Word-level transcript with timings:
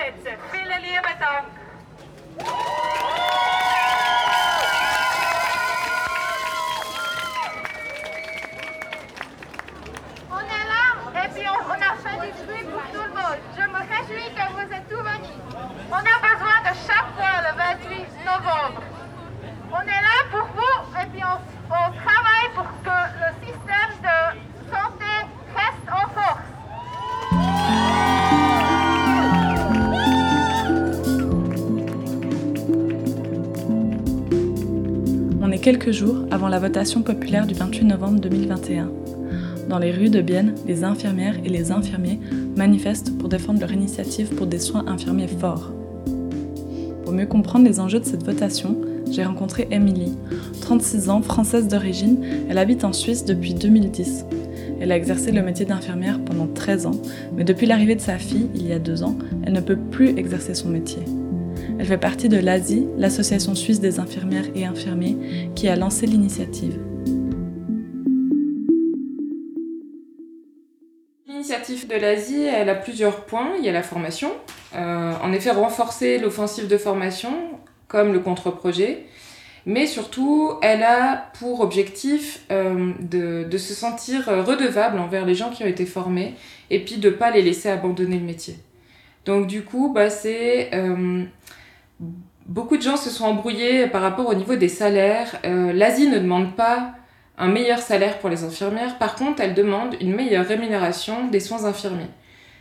Setzen. 0.00 0.38
Vielen 0.50 0.80
lieben 0.80 1.18
Dank. 1.20 1.59
Quelques 35.70 35.92
jours 35.92 36.26
avant 36.32 36.48
la 36.48 36.58
votation 36.58 37.02
populaire 37.02 37.46
du 37.46 37.54
28 37.54 37.84
novembre 37.84 38.18
2021. 38.18 38.90
Dans 39.68 39.78
les 39.78 39.92
rues 39.92 40.10
de 40.10 40.20
Bienne, 40.20 40.56
les 40.66 40.82
infirmières 40.82 41.36
et 41.44 41.48
les 41.48 41.70
infirmiers 41.70 42.18
manifestent 42.56 43.16
pour 43.16 43.28
défendre 43.28 43.60
leur 43.60 43.70
initiative 43.70 44.34
pour 44.34 44.48
des 44.48 44.58
soins 44.58 44.84
infirmiers 44.88 45.28
forts. 45.28 45.70
Pour 47.04 47.12
mieux 47.12 47.26
comprendre 47.26 47.66
les 47.66 47.78
enjeux 47.78 48.00
de 48.00 48.04
cette 48.04 48.24
votation, 48.24 48.78
j'ai 49.12 49.22
rencontré 49.22 49.68
Emily, 49.70 50.12
36 50.60 51.08
ans, 51.08 51.22
française 51.22 51.68
d'origine. 51.68 52.18
Elle 52.48 52.58
habite 52.58 52.82
en 52.82 52.92
Suisse 52.92 53.24
depuis 53.24 53.54
2010. 53.54 54.24
Elle 54.80 54.90
a 54.90 54.96
exercé 54.96 55.30
le 55.30 55.40
métier 55.40 55.66
d'infirmière 55.66 56.18
pendant 56.18 56.48
13 56.48 56.86
ans, 56.86 57.00
mais 57.36 57.44
depuis 57.44 57.68
l'arrivée 57.68 57.94
de 57.94 58.00
sa 58.00 58.18
fille, 58.18 58.48
il 58.56 58.66
y 58.66 58.72
a 58.72 58.80
deux 58.80 59.04
ans, 59.04 59.16
elle 59.44 59.52
ne 59.52 59.60
peut 59.60 59.78
plus 59.78 60.18
exercer 60.18 60.56
son 60.56 60.68
métier. 60.68 61.04
Elle 61.78 61.86
fait 61.86 61.98
partie 61.98 62.28
de 62.28 62.38
l'ASI, 62.38 62.86
l'Association 62.96 63.54
suisse 63.54 63.80
des 63.80 63.98
infirmières 63.98 64.46
et 64.54 64.64
infirmiers, 64.64 65.50
qui 65.54 65.68
a 65.68 65.76
lancé 65.76 66.06
l'initiative. 66.06 66.78
L'initiative 71.26 71.88
de 71.88 71.94
l'ASI, 71.94 72.42
elle 72.42 72.68
a 72.68 72.74
plusieurs 72.74 73.24
points. 73.24 73.52
Il 73.58 73.64
y 73.64 73.68
a 73.68 73.72
la 73.72 73.82
formation, 73.82 74.30
euh, 74.74 75.12
en 75.22 75.32
effet 75.32 75.50
renforcer 75.50 76.18
l'offensive 76.18 76.68
de 76.68 76.76
formation, 76.76 77.32
comme 77.88 78.12
le 78.12 78.20
contre-projet, 78.20 79.06
mais 79.66 79.86
surtout, 79.86 80.52
elle 80.62 80.82
a 80.82 81.30
pour 81.38 81.60
objectif 81.60 82.44
euh, 82.50 82.92
de, 83.00 83.44
de, 83.44 83.58
se 83.58 83.74
sentir 83.74 84.26
redevable 84.26 84.98
envers 84.98 85.26
les 85.26 85.34
gens 85.34 85.50
qui 85.50 85.62
ont 85.64 85.66
été 85.66 85.86
formés 85.86 86.34
et 86.70 86.80
puis 86.84 86.96
de 86.96 87.10
ne 87.10 87.14
pas 87.14 87.30
les 87.30 87.42
laisser 87.42 87.68
abandonner 87.68 88.18
le 88.18 88.24
métier. 88.24 88.56
Donc 89.24 89.46
du 89.46 89.64
coup, 89.64 89.92
bah, 89.92 90.10
c'est 90.10 90.70
euh, 90.74 91.24
beaucoup 92.46 92.76
de 92.76 92.82
gens 92.82 92.96
se 92.96 93.10
sont 93.10 93.24
embrouillés 93.24 93.86
par 93.86 94.02
rapport 94.02 94.28
au 94.28 94.34
niveau 94.34 94.56
des 94.56 94.68
salaires. 94.68 95.38
Euh, 95.44 95.72
L'Asie 95.72 96.08
ne 96.08 96.18
demande 96.18 96.56
pas 96.56 96.94
un 97.38 97.48
meilleur 97.48 97.78
salaire 97.78 98.18
pour 98.18 98.28
les 98.28 98.44
infirmières, 98.44 98.98
par 98.98 99.14
contre, 99.14 99.40
elle 99.40 99.54
demande 99.54 99.96
une 100.00 100.14
meilleure 100.14 100.46
rémunération 100.46 101.28
des 101.28 101.40
soins 101.40 101.64
infirmiers. 101.64 102.10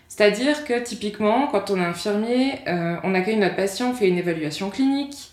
C'est-à-dire 0.08 0.64
que 0.64 0.80
typiquement, 0.80 1.48
quand 1.48 1.69
on 1.69 1.78
est 1.78 1.86
infirmier, 1.86 2.53
euh, 2.68 2.96
on 3.03 3.14
accueille 3.14 3.36
notre 3.36 3.58
patient, 3.58 3.92
on 3.92 3.94
fait 3.94 4.08
une 4.08 4.18
évaluation 4.18 4.69
clinique, 4.69 5.31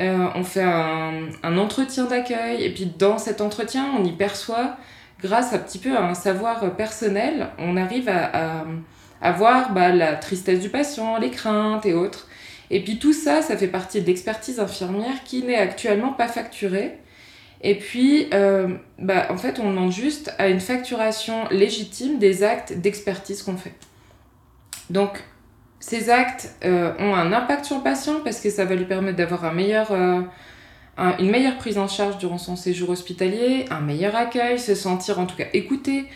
euh, 0.00 0.26
on 0.34 0.42
fait 0.42 0.64
un, 0.64 1.56
entretien 1.56 2.04
d'accueil, 2.04 2.64
et 2.64 2.70
puis 2.70 2.86
dans 2.86 3.18
cet 3.18 3.40
entretien, 3.40 3.86
on 3.96 4.04
y 4.04 4.12
perçoit, 4.12 4.76
grâce 5.22 5.52
un 5.52 5.58
petit 5.58 5.78
peu 5.78 5.96
à 5.96 6.04
un 6.04 6.14
savoir 6.14 6.74
personnel, 6.76 7.48
on 7.58 7.76
arrive 7.76 8.08
à, 8.08 8.24
à, 8.58 8.64
voir 9.20 9.72
bah, 9.72 9.90
la 9.90 10.14
tristesse 10.14 10.60
du 10.60 10.68
patient, 10.68 11.18
les 11.18 11.30
craintes 11.30 11.86
et 11.86 11.94
autres. 11.94 12.28
Et 12.70 12.82
puis 12.82 12.98
tout 12.98 13.12
ça, 13.12 13.42
ça 13.42 13.56
fait 13.56 13.68
partie 13.68 14.00
de 14.00 14.06
l'expertise 14.06 14.60
infirmière 14.60 15.24
qui 15.24 15.42
n'est 15.42 15.56
actuellement 15.56 16.12
pas 16.12 16.28
facturée. 16.28 16.98
Et 17.60 17.74
puis, 17.74 18.28
euh, 18.32 18.68
bah, 18.98 19.26
en 19.30 19.36
fait, 19.36 19.58
on 19.58 19.70
demande 19.70 19.90
juste 19.90 20.32
à 20.38 20.48
une 20.48 20.60
facturation 20.60 21.48
légitime 21.50 22.18
des 22.18 22.44
actes 22.44 22.74
d'expertise 22.78 23.42
qu'on 23.42 23.56
fait. 23.56 23.74
Donc, 24.90 25.24
ces 25.80 26.10
actes 26.10 26.54
euh, 26.64 26.92
ont 26.98 27.14
un 27.14 27.32
impact 27.32 27.64
sur 27.64 27.76
le 27.76 27.82
patient 27.82 28.20
parce 28.22 28.40
que 28.40 28.50
ça 28.50 28.64
va 28.64 28.74
lui 28.74 28.84
permettre 28.84 29.16
d'avoir 29.16 29.44
un 29.44 29.52
meilleur, 29.52 29.92
euh, 29.92 30.22
une 31.18 31.30
meilleure 31.30 31.56
prise 31.56 31.78
en 31.78 31.88
charge 31.88 32.18
durant 32.18 32.38
son 32.38 32.56
séjour 32.56 32.90
hospitalier, 32.90 33.64
un 33.70 33.80
meilleur 33.80 34.14
accueil, 34.14 34.58
se 34.58 34.74
sentir 34.74 35.18
en 35.18 35.26
tout 35.26 35.36
cas 35.36 35.46
écouté 35.52 36.06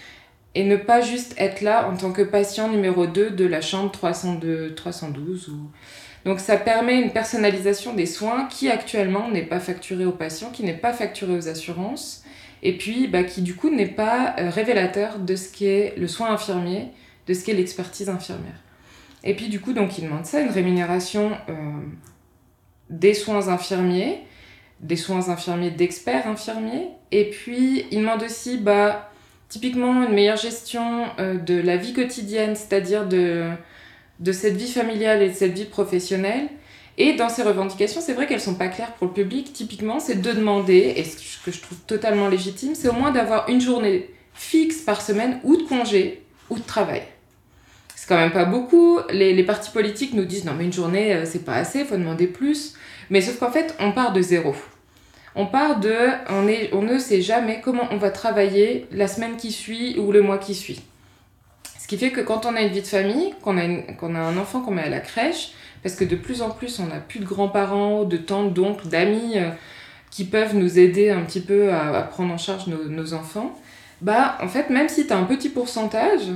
et 0.54 0.64
ne 0.64 0.76
pas 0.76 1.00
juste 1.00 1.34
être 1.38 1.60
là 1.60 1.88
en 1.88 1.96
tant 1.96 2.12
que 2.12 2.22
patient 2.22 2.68
numéro 2.68 3.06
2 3.06 3.30
de 3.30 3.46
la 3.46 3.60
chambre 3.60 3.90
302, 3.90 4.74
312 4.74 5.48
ou 5.48 5.70
donc 6.24 6.38
ça 6.38 6.56
permet 6.56 7.00
une 7.00 7.10
personnalisation 7.10 7.94
des 7.94 8.06
soins 8.06 8.46
qui 8.46 8.68
actuellement 8.68 9.28
n'est 9.28 9.42
pas 9.42 9.58
facturée 9.58 10.04
aux 10.04 10.12
patients, 10.12 10.50
qui 10.50 10.62
n'est 10.62 10.76
pas 10.76 10.92
facturée 10.92 11.34
aux 11.34 11.48
assurances, 11.48 12.22
et 12.62 12.76
puis 12.76 13.08
bah, 13.08 13.24
qui 13.24 13.42
du 13.42 13.56
coup 13.56 13.70
n'est 13.70 13.86
pas 13.86 14.36
euh, 14.38 14.48
révélateur 14.48 15.18
de 15.18 15.34
ce 15.34 15.52
qu'est 15.52 15.94
le 15.96 16.06
soin 16.06 16.32
infirmier, 16.32 16.90
de 17.26 17.34
ce 17.34 17.44
qu'est 17.44 17.54
l'expertise 17.54 18.08
infirmière. 18.08 18.60
Et 19.24 19.34
puis 19.34 19.48
du 19.48 19.60
coup, 19.60 19.72
donc 19.72 19.98
il 19.98 20.04
demande 20.04 20.26
ça, 20.26 20.40
une 20.40 20.50
rémunération 20.50 21.32
euh, 21.48 21.54
des 22.88 23.14
soins 23.14 23.48
infirmiers, 23.48 24.20
des 24.80 24.96
soins 24.96 25.28
infirmiers 25.28 25.70
d'experts 25.70 26.28
infirmiers, 26.28 26.88
et 27.10 27.30
puis 27.30 27.84
il 27.90 27.98
demande 27.98 28.22
aussi 28.22 28.58
bah, 28.58 29.11
typiquement 29.52 30.04
une 30.04 30.14
meilleure 30.14 30.38
gestion 30.38 31.04
euh, 31.18 31.36
de 31.36 31.60
la 31.60 31.76
vie 31.76 31.92
quotidienne, 31.92 32.56
c'est-à-dire 32.56 33.06
de 33.06 33.50
de 34.20 34.32
cette 34.32 34.56
vie 34.56 34.70
familiale 34.70 35.20
et 35.20 35.28
de 35.30 35.34
cette 35.34 35.52
vie 35.52 35.64
professionnelle. 35.64 36.48
Et 36.96 37.14
dans 37.14 37.28
ces 37.28 37.42
revendications, 37.42 38.00
c'est 38.00 38.12
vrai 38.12 38.26
qu'elles 38.26 38.40
sont 38.40 38.54
pas 38.54 38.68
claires 38.68 38.92
pour 38.92 39.08
le 39.08 39.12
public. 39.12 39.52
Typiquement, 39.52 39.98
c'est 39.98 40.22
de 40.22 40.32
demander, 40.32 40.94
et 40.96 41.04
ce 41.04 41.16
que 41.44 41.50
je 41.50 41.60
trouve 41.60 41.78
totalement 41.86 42.28
légitime, 42.28 42.74
c'est 42.74 42.88
au 42.88 42.92
moins 42.92 43.10
d'avoir 43.10 43.48
une 43.48 43.60
journée 43.60 44.10
fixe 44.32 44.82
par 44.82 45.02
semaine 45.02 45.40
ou 45.42 45.56
de 45.56 45.62
congé 45.64 46.22
ou 46.50 46.58
de 46.58 46.62
travail. 46.62 47.02
C'est 47.96 48.08
quand 48.08 48.16
même 48.16 48.32
pas 48.32 48.44
beaucoup. 48.44 49.00
Les, 49.10 49.34
les 49.34 49.44
partis 49.44 49.70
politiques 49.70 50.14
nous 50.14 50.24
disent 50.24 50.44
non 50.44 50.54
mais 50.56 50.64
une 50.64 50.72
journée 50.72 51.14
euh, 51.14 51.24
c'est 51.24 51.44
pas 51.44 51.54
assez, 51.54 51.84
faut 51.84 51.96
demander 51.96 52.26
plus. 52.26 52.74
Mais 53.10 53.20
sauf 53.20 53.38
qu'en 53.38 53.50
fait 53.50 53.74
on 53.80 53.92
part 53.92 54.12
de 54.12 54.22
zéro. 54.22 54.54
On 55.34 55.46
part 55.46 55.80
de, 55.80 55.94
on, 56.28 56.46
on 56.78 56.82
ne 56.82 56.98
sait 56.98 57.22
jamais 57.22 57.60
comment 57.62 57.88
on 57.90 57.96
va 57.96 58.10
travailler 58.10 58.86
la 58.92 59.08
semaine 59.08 59.36
qui 59.36 59.50
suit 59.50 59.98
ou 59.98 60.12
le 60.12 60.20
mois 60.22 60.38
qui 60.38 60.54
suit. 60.54 60.82
Ce 61.78 61.88
qui 61.88 61.96
fait 61.96 62.10
que 62.10 62.20
quand 62.20 62.46
on 62.46 62.54
a 62.54 62.60
une 62.60 62.72
vie 62.72 62.82
de 62.82 62.86
famille, 62.86 63.34
qu'on 63.42 63.56
a, 63.58 63.66
qu'on 63.98 64.14
a 64.14 64.20
un 64.20 64.36
enfant 64.36 64.60
qu'on 64.60 64.70
met 64.70 64.82
à 64.82 64.88
la 64.88 65.00
crèche, 65.00 65.52
parce 65.82 65.94
que 65.94 66.04
de 66.04 66.16
plus 66.16 66.42
en 66.42 66.50
plus 66.50 66.78
on 66.78 66.86
n'a 66.86 67.00
plus 67.00 67.20
de 67.20 67.24
grands-parents, 67.24 68.04
de 68.04 68.16
tantes, 68.16 68.54
d'oncles, 68.54 68.88
d'amis 68.88 69.32
euh, 69.36 69.50
qui 70.10 70.24
peuvent 70.24 70.54
nous 70.54 70.78
aider 70.78 71.10
un 71.10 71.22
petit 71.22 71.40
peu 71.40 71.72
à, 71.72 72.02
prendre 72.02 72.32
en 72.32 72.38
charge 72.38 72.66
nos, 72.66 72.84
nos, 72.84 73.14
enfants, 73.14 73.58
bah 74.00 74.38
en 74.40 74.48
fait 74.48 74.70
même 74.70 74.88
si 74.88 75.06
tu 75.06 75.12
as 75.12 75.16
un 75.16 75.24
petit 75.24 75.48
pourcentage, 75.48 76.28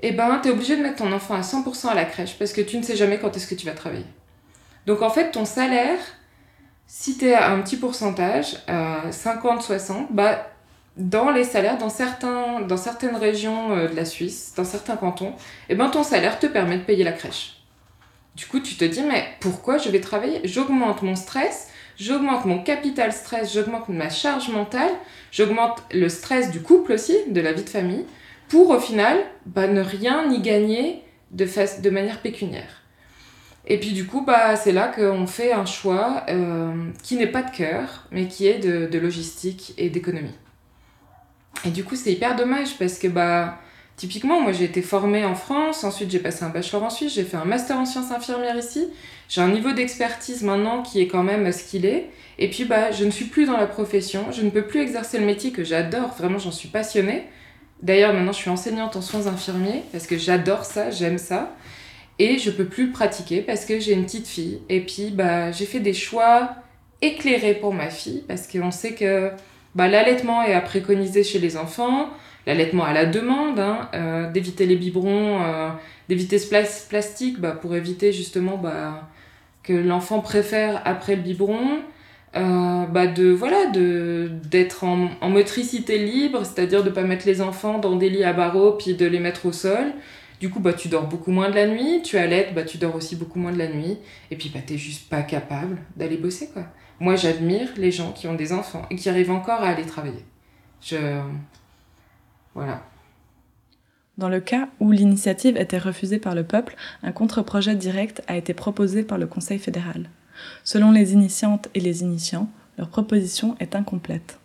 eh 0.00 0.12
ben 0.12 0.40
tu 0.42 0.48
es 0.48 0.52
obligé 0.52 0.76
de 0.76 0.82
mettre 0.82 0.96
ton 0.96 1.12
enfant 1.12 1.34
à 1.34 1.40
100% 1.40 1.88
à 1.88 1.94
la 1.94 2.04
crèche 2.04 2.36
parce 2.38 2.52
que 2.52 2.60
tu 2.60 2.76
ne 2.76 2.82
sais 2.82 2.96
jamais 2.96 3.18
quand 3.18 3.34
est-ce 3.36 3.46
que 3.46 3.54
tu 3.54 3.66
vas 3.66 3.72
travailler. 3.72 4.06
Donc 4.86 5.00
en 5.00 5.10
fait 5.10 5.30
ton 5.30 5.44
salaire, 5.44 5.98
si 6.94 7.16
tu 7.16 7.24
es 7.24 7.32
à 7.32 7.50
un 7.50 7.62
petit 7.62 7.78
pourcentage, 7.78 8.58
à 8.68 9.08
50-60, 9.10 10.08
bah 10.10 10.46
dans 10.98 11.30
les 11.30 11.42
salaires, 11.42 11.78
dans, 11.78 11.88
certains, 11.88 12.60
dans 12.60 12.76
certaines 12.76 13.16
régions 13.16 13.74
euh, 13.74 13.88
de 13.88 13.96
la 13.96 14.04
Suisse, 14.04 14.52
dans 14.58 14.64
certains 14.64 14.96
cantons, 14.96 15.32
eh 15.70 15.74
ben, 15.74 15.88
ton 15.88 16.02
salaire 16.02 16.38
te 16.38 16.46
permet 16.46 16.76
de 16.76 16.82
payer 16.82 17.02
la 17.02 17.12
crèche. 17.12 17.62
Du 18.36 18.44
coup, 18.44 18.60
tu 18.60 18.74
te 18.74 18.84
dis, 18.84 19.00
mais 19.00 19.24
pourquoi 19.40 19.78
je 19.78 19.88
vais 19.88 20.02
travailler? 20.02 20.42
J'augmente 20.44 21.00
mon 21.00 21.16
stress, 21.16 21.70
j'augmente 21.96 22.44
mon 22.44 22.62
capital 22.62 23.10
stress, 23.14 23.54
j'augmente 23.54 23.88
ma 23.88 24.10
charge 24.10 24.50
mentale, 24.50 24.92
j'augmente 25.30 25.82
le 25.94 26.10
stress 26.10 26.50
du 26.50 26.60
couple 26.60 26.92
aussi, 26.92 27.16
de 27.26 27.40
la 27.40 27.54
vie 27.54 27.64
de 27.64 27.70
famille, 27.70 28.04
pour 28.50 28.68
au 28.68 28.78
final 28.78 29.16
bah, 29.46 29.66
ne 29.66 29.80
rien 29.80 30.30
y 30.30 30.42
gagner 30.42 31.02
de, 31.30 31.48
de 31.80 31.90
manière 31.90 32.20
pécuniaire. 32.20 32.81
Et 33.66 33.78
puis 33.78 33.92
du 33.92 34.06
coup, 34.06 34.22
bah, 34.22 34.56
c'est 34.56 34.72
là 34.72 34.88
qu'on 34.88 35.26
fait 35.26 35.52
un 35.52 35.66
choix 35.66 36.24
euh, 36.28 36.90
qui 37.02 37.16
n'est 37.16 37.28
pas 37.28 37.42
de 37.42 37.50
cœur, 37.50 38.06
mais 38.10 38.26
qui 38.26 38.46
est 38.46 38.58
de, 38.58 38.86
de 38.86 38.98
logistique 38.98 39.74
et 39.78 39.88
d'économie. 39.88 40.34
Et 41.64 41.70
du 41.70 41.84
coup, 41.84 41.94
c'est 41.94 42.12
hyper 42.12 42.34
dommage 42.34 42.76
parce 42.78 42.98
que, 42.98 43.06
bah, 43.06 43.58
typiquement, 43.96 44.40
moi 44.40 44.52
j'ai 44.52 44.64
été 44.64 44.82
formée 44.82 45.24
en 45.24 45.36
France, 45.36 45.84
ensuite 45.84 46.10
j'ai 46.10 46.18
passé 46.18 46.44
un 46.44 46.48
bachelor 46.48 46.82
en 46.82 46.90
Suisse, 46.90 47.14
j'ai 47.14 47.22
fait 47.22 47.36
un 47.36 47.44
master 47.44 47.78
en 47.78 47.84
sciences 47.84 48.10
infirmières 48.10 48.56
ici. 48.56 48.88
J'ai 49.28 49.40
un 49.40 49.48
niveau 49.48 49.72
d'expertise 49.72 50.42
maintenant 50.42 50.82
qui 50.82 51.00
est 51.00 51.06
quand 51.06 51.22
même 51.22 51.50
ce 51.52 51.62
qu'il 51.62 51.86
est. 51.86 52.10
Et 52.38 52.50
puis, 52.50 52.64
bah, 52.64 52.90
je 52.90 53.04
ne 53.04 53.10
suis 53.10 53.26
plus 53.26 53.46
dans 53.46 53.56
la 53.56 53.66
profession, 53.66 54.32
je 54.32 54.42
ne 54.42 54.50
peux 54.50 54.62
plus 54.62 54.80
exercer 54.80 55.18
le 55.18 55.26
métier 55.26 55.52
que 55.52 55.62
j'adore, 55.62 56.14
vraiment, 56.18 56.38
j'en 56.38 56.50
suis 56.50 56.68
passionnée. 56.68 57.28
D'ailleurs, 57.82 58.12
maintenant, 58.12 58.32
je 58.32 58.38
suis 58.38 58.50
enseignante 58.50 58.96
en 58.96 59.02
soins 59.02 59.26
infirmiers 59.26 59.82
parce 59.92 60.06
que 60.06 60.16
j'adore 60.16 60.64
ça, 60.64 60.90
j'aime 60.90 61.18
ça. 61.18 61.54
Et 62.18 62.38
je 62.38 62.50
peux 62.50 62.66
plus 62.66 62.90
pratiquer 62.90 63.40
parce 63.40 63.64
que 63.64 63.80
j'ai 63.80 63.92
une 63.92 64.04
petite 64.04 64.28
fille. 64.28 64.60
Et 64.68 64.80
puis, 64.80 65.10
bah, 65.10 65.50
j'ai 65.50 65.66
fait 65.66 65.80
des 65.80 65.94
choix 65.94 66.50
éclairés 67.00 67.54
pour 67.54 67.74
ma 67.74 67.90
fille 67.90 68.24
parce 68.28 68.46
qu'on 68.46 68.70
sait 68.70 68.94
que 68.94 69.30
bah, 69.74 69.88
l'allaitement 69.88 70.42
est 70.42 70.54
à 70.54 70.60
préconiser 70.60 71.24
chez 71.24 71.38
les 71.38 71.56
enfants, 71.56 72.10
l'allaitement 72.46 72.84
à 72.84 72.92
la 72.92 73.06
demande, 73.06 73.58
hein, 73.58 73.88
euh, 73.94 74.30
d'éviter 74.30 74.66
les 74.66 74.76
biberons, 74.76 75.42
euh, 75.42 75.68
d'éviter 76.08 76.38
ce 76.38 76.48
plastique 76.88 77.40
bah, 77.40 77.52
pour 77.52 77.74
éviter 77.74 78.12
justement 78.12 78.56
bah, 78.56 79.08
que 79.62 79.72
l'enfant 79.72 80.20
préfère 80.20 80.82
après 80.84 81.16
le 81.16 81.22
biberon. 81.22 81.80
Euh, 82.34 82.86
bah 82.86 83.06
de 83.08 83.28
voilà 83.28 83.66
de 83.66 84.30
d'être 84.50 84.84
en, 84.84 85.10
en, 85.20 85.28
motricité 85.28 85.98
libre 85.98 86.46
c'est-à-dire 86.46 86.82
de 86.82 86.88
pas 86.88 87.02
mettre 87.02 87.26
les 87.26 87.42
enfants 87.42 87.78
dans 87.78 87.94
des 87.96 88.08
lits 88.08 88.24
à 88.24 88.32
barreaux 88.32 88.72
puis 88.72 88.94
de 88.94 89.04
les 89.04 89.20
mettre 89.20 89.44
au 89.44 89.52
sol 89.52 89.92
du 90.42 90.50
coup, 90.50 90.58
bah, 90.58 90.72
tu 90.72 90.88
dors 90.88 91.06
beaucoup 91.06 91.30
moins 91.30 91.48
de 91.50 91.54
la 91.54 91.68
nuit, 91.68 92.02
tu 92.02 92.18
allaites, 92.18 92.52
bah, 92.52 92.64
tu 92.64 92.76
dors 92.76 92.96
aussi 92.96 93.14
beaucoup 93.14 93.38
moins 93.38 93.52
de 93.52 93.58
la 93.58 93.68
nuit, 93.68 93.98
et 94.28 94.34
puis 94.34 94.48
bah, 94.48 94.58
t'es 94.66 94.76
juste 94.76 95.08
pas 95.08 95.22
capable 95.22 95.78
d'aller 95.96 96.16
bosser, 96.16 96.50
quoi. 96.52 96.64
Moi, 96.98 97.14
j'admire 97.14 97.68
les 97.76 97.92
gens 97.92 98.10
qui 98.10 98.26
ont 98.26 98.34
des 98.34 98.52
enfants 98.52 98.82
et 98.90 98.96
qui 98.96 99.08
arrivent 99.08 99.30
encore 99.30 99.60
à 99.60 99.68
aller 99.68 99.86
travailler. 99.86 100.24
Je... 100.80 100.96
Voilà. 102.54 102.82
Dans 104.18 104.28
le 104.28 104.40
cas 104.40 104.68
où 104.80 104.90
l'initiative 104.90 105.56
était 105.56 105.78
refusée 105.78 106.18
par 106.18 106.34
le 106.34 106.42
peuple, 106.42 106.74
un 107.04 107.12
contre-projet 107.12 107.76
direct 107.76 108.20
a 108.26 108.36
été 108.36 108.52
proposé 108.52 109.04
par 109.04 109.18
le 109.18 109.28
Conseil 109.28 109.60
fédéral. 109.60 110.10
Selon 110.64 110.90
les 110.90 111.12
initiantes 111.12 111.68
et 111.76 111.80
les 111.80 112.02
initiants, 112.02 112.50
leur 112.78 112.88
proposition 112.88 113.54
est 113.60 113.76
incomplète. 113.76 114.40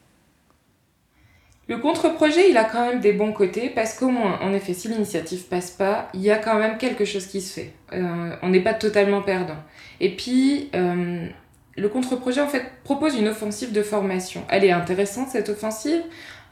Le 1.68 1.78
contre-projet, 1.78 2.50
il 2.50 2.56
a 2.56 2.64
quand 2.64 2.86
même 2.86 3.02
des 3.02 3.12
bons 3.12 3.34
côtés 3.34 3.70
parce 3.70 3.94
qu'au 3.94 4.08
moins, 4.08 4.40
en 4.42 4.54
effet, 4.54 4.74
si 4.74 4.88
l'initiative 4.88 5.44
passe 5.48 5.70
pas, 5.70 6.08
il 6.14 6.22
y 6.22 6.32
a 6.32 6.38
quand 6.38 6.58
même 6.58 6.78
quelque 6.78 7.04
chose 7.04 7.28
qui 7.28 7.42
se 7.42 7.54
fait. 7.54 7.74
Euh, 7.92 8.36
on 8.42 8.50
n'est 8.50 8.62
pas 8.62 8.74
totalement 8.74 9.22
perdant. 9.22 9.58
Et 10.00 10.16
puis, 10.16 10.70
euh, 10.76 11.28
le 11.76 11.90
contre-projet, 11.90 12.40
en 12.40 12.48
fait, 12.48 12.64
propose 12.86 13.16
une 13.16 13.28
offensive 13.28 13.74
de 13.74 13.82
formation. 13.82 14.46
Elle 14.50 14.64
est 14.64 14.72
intéressante, 14.72 15.28
cette 15.30 15.50
offensive. 15.50 16.02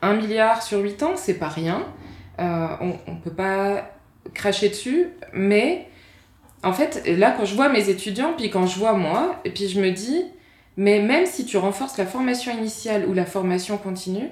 Un 0.02 0.16
milliard 0.16 0.62
sur 0.62 0.80
huit 0.80 1.02
ans, 1.02 1.14
c'est 1.16 1.36
pas 1.36 1.48
rien. 1.48 1.86
Euh, 2.40 2.68
on 2.82 2.88
ne 2.88 3.20
peut 3.24 3.32
pas 3.32 3.90
cracher 4.34 4.68
dessus, 4.68 5.08
mais 5.34 5.88
en 6.62 6.74
fait, 6.74 7.04
là, 7.08 7.34
quand 7.38 7.46
je 7.46 7.56
vois 7.56 7.70
mes 7.70 7.90
étudiants, 7.90 8.34
puis 8.36 8.50
quand 8.50 8.68
je 8.68 8.78
vois 8.78 8.94
moi, 8.94 9.40
et 9.46 9.52
puis 9.52 9.70
je 9.70 9.80
me 9.80 9.92
dis, 9.92 10.26
mais 10.76 11.00
même 11.00 11.26
si 11.26 11.46
tu 11.46 11.56
renforces 11.56 11.98
la 11.98 12.06
formation 12.06 12.52
initiale 12.52 13.06
ou 13.08 13.14
la 13.14 13.26
formation 13.26 13.78
continue, 13.78 14.30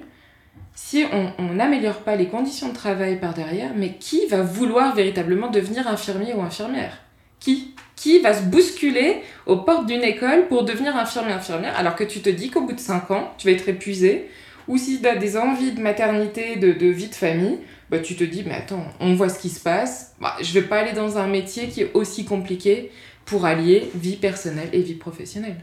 si 0.74 1.04
on 1.38 1.54
n'améliore 1.54 1.98
pas 1.98 2.16
les 2.16 2.26
conditions 2.26 2.68
de 2.68 2.74
travail 2.74 3.20
par 3.20 3.32
derrière, 3.32 3.72
mais 3.76 3.94
qui 3.94 4.26
va 4.26 4.42
vouloir 4.42 4.94
véritablement 4.94 5.48
devenir 5.48 5.86
infirmier 5.86 6.34
ou 6.34 6.42
infirmière? 6.42 6.98
Qui? 7.38 7.74
Qui 7.94 8.18
va 8.18 8.34
se 8.34 8.42
bousculer 8.42 9.22
aux 9.46 9.58
portes 9.58 9.86
d'une 9.86 10.02
école 10.02 10.48
pour 10.48 10.64
devenir 10.64 10.96
infirmier 10.96 11.32
infirmière 11.32 11.76
alors 11.76 11.94
que 11.94 12.04
tu 12.04 12.20
te 12.20 12.28
dis 12.28 12.50
qu'au 12.50 12.62
bout 12.62 12.72
de 12.72 12.80
5 12.80 13.10
ans, 13.12 13.32
tu 13.38 13.46
vas 13.46 13.52
être 13.52 13.68
épuisé? 13.68 14.28
Ou 14.66 14.78
si 14.78 15.00
tu 15.00 15.06
as 15.06 15.16
des 15.16 15.36
envies 15.36 15.72
de 15.72 15.80
maternité, 15.80 16.56
de, 16.56 16.86
vie 16.86 17.08
de 17.08 17.14
famille, 17.14 17.58
bah, 17.90 17.98
tu 17.98 18.16
te 18.16 18.24
dis, 18.24 18.42
mais 18.44 18.54
attends, 18.54 18.84
on 18.98 19.14
voit 19.14 19.28
ce 19.28 19.38
qui 19.38 19.50
se 19.50 19.60
passe, 19.60 20.14
bah, 20.20 20.34
je 20.40 20.52
vais 20.52 20.66
pas 20.66 20.78
aller 20.78 20.92
dans 20.92 21.18
un 21.18 21.26
métier 21.26 21.68
qui 21.68 21.82
est 21.82 21.90
aussi 21.94 22.24
compliqué 22.24 22.90
pour 23.26 23.44
allier 23.44 23.90
vie 23.94 24.16
personnelle 24.16 24.70
et 24.72 24.80
vie 24.80 24.94
professionnelle. 24.94 25.60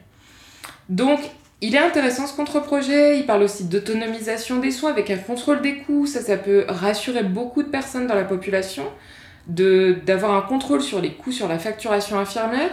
Donc, 0.87 1.19
il 1.61 1.75
est 1.75 1.79
intéressant 1.79 2.25
ce 2.25 2.35
contre-projet, 2.35 3.19
il 3.19 3.25
parle 3.25 3.43
aussi 3.43 3.65
d'autonomisation 3.65 4.59
des 4.59 4.71
soins 4.71 4.89
avec 4.89 5.11
un 5.11 5.17
contrôle 5.17 5.61
des 5.61 5.77
coûts, 5.77 6.07
ça 6.07 6.21
ça 6.21 6.37
peut 6.37 6.65
rassurer 6.67 7.23
beaucoup 7.23 7.61
de 7.61 7.69
personnes 7.69 8.07
dans 8.07 8.15
la 8.15 8.23
population, 8.23 8.83
d'avoir 9.47 10.33
un 10.33 10.41
contrôle 10.41 10.81
sur 10.81 11.01
les 11.01 11.13
coûts, 11.13 11.31
sur 11.31 11.47
la 11.47 11.59
facturation 11.59 12.17
infirmière. 12.17 12.71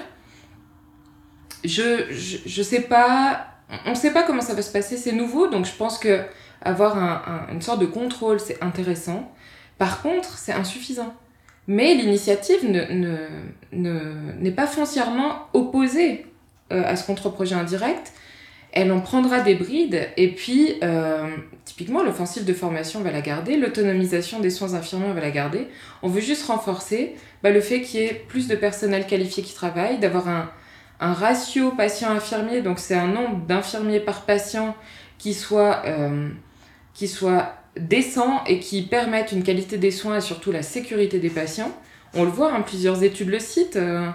Je, 1.64 2.06
je, 2.46 2.62
sais 2.62 2.82
pas, 2.82 3.48
on 3.84 3.90
ne 3.90 3.94
sait 3.94 4.12
pas 4.12 4.22
comment 4.22 4.40
ça 4.40 4.54
va 4.54 4.62
se 4.62 4.72
passer, 4.72 4.96
c'est 4.96 5.12
nouveau, 5.12 5.48
donc 5.48 5.66
je 5.66 5.74
pense 5.74 5.98
que 5.98 6.22
avoir 6.62 6.96
un, 6.96 7.46
une 7.52 7.62
sorte 7.62 7.80
de 7.80 7.86
contrôle, 7.86 8.40
c'est 8.40 8.62
intéressant. 8.62 9.30
Par 9.76 10.02
contre, 10.02 10.38
c'est 10.38 10.52
insuffisant. 10.52 11.14
Mais 11.66 11.94
l'initiative 11.94 12.68
n'est 12.68 12.92
ne, 12.94 13.18
ne, 13.72 14.50
pas 14.50 14.66
foncièrement 14.66 15.48
opposée 15.52 16.26
euh, 16.72 16.82
à 16.84 16.96
ce 16.96 17.06
contre-projet 17.06 17.54
indirect 17.54 18.12
elle 18.80 18.92
en 18.92 19.00
prendra 19.00 19.40
des 19.40 19.56
brides 19.56 20.08
et 20.16 20.28
puis 20.28 20.74
euh, 20.84 21.26
typiquement 21.64 22.04
l'offensive 22.04 22.44
de 22.44 22.52
formation 22.52 23.00
va 23.00 23.10
la 23.10 23.22
garder, 23.22 23.56
l'autonomisation 23.56 24.38
des 24.38 24.50
soins 24.50 24.74
infirmiers 24.74 25.12
va 25.12 25.20
la 25.20 25.32
garder. 25.32 25.66
On 26.02 26.08
veut 26.08 26.20
juste 26.20 26.46
renforcer 26.46 27.16
bah, 27.42 27.50
le 27.50 27.60
fait 27.60 27.80
qu'il 27.80 28.00
y 28.00 28.04
ait 28.04 28.24
plus 28.28 28.46
de 28.46 28.54
personnel 28.54 29.08
qualifié 29.08 29.42
qui 29.42 29.52
travaille, 29.52 29.98
d'avoir 29.98 30.28
un, 30.28 30.48
ratio 31.00 31.72
patient-infirmier, 31.72 32.60
donc 32.60 32.78
c'est 32.78 32.94
un 32.94 33.08
nombre 33.08 33.44
d'infirmiers 33.46 34.00
par 34.00 34.22
patient 34.22 34.76
qui 35.18 35.34
soit, 35.34 35.82
euh, 35.84 36.28
qui 36.94 37.08
soit 37.08 37.54
décent 37.76 38.44
et 38.46 38.60
qui 38.60 38.82
permette 38.82 39.32
une 39.32 39.42
qualité 39.42 39.76
des 39.76 39.90
soins 39.90 40.18
et 40.18 40.20
surtout 40.20 40.52
la 40.52 40.62
sécurité 40.62 41.18
des 41.18 41.30
patients. 41.30 41.72
On 42.14 42.22
le 42.22 42.30
voit, 42.30 42.52
hein, 42.52 42.62
plusieurs 42.62 43.02
études 43.02 43.28
le 43.28 43.40
citent. 43.40 43.76
Euh, 43.76 44.08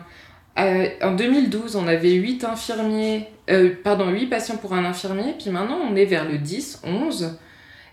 euh, 0.59 0.87
en 1.01 1.13
2012, 1.13 1.75
on 1.75 1.87
avait 1.87 2.13
8 2.13 2.43
infirmiers, 2.43 3.27
euh, 3.49 3.73
pardon, 3.83 4.09
8 4.09 4.27
patients 4.27 4.57
pour 4.57 4.73
un 4.73 4.85
infirmier, 4.85 5.33
puis 5.39 5.49
maintenant 5.49 5.79
on 5.89 5.95
est 5.95 6.05
vers 6.05 6.29
le 6.29 6.37
10, 6.37 6.81
11. 6.83 7.39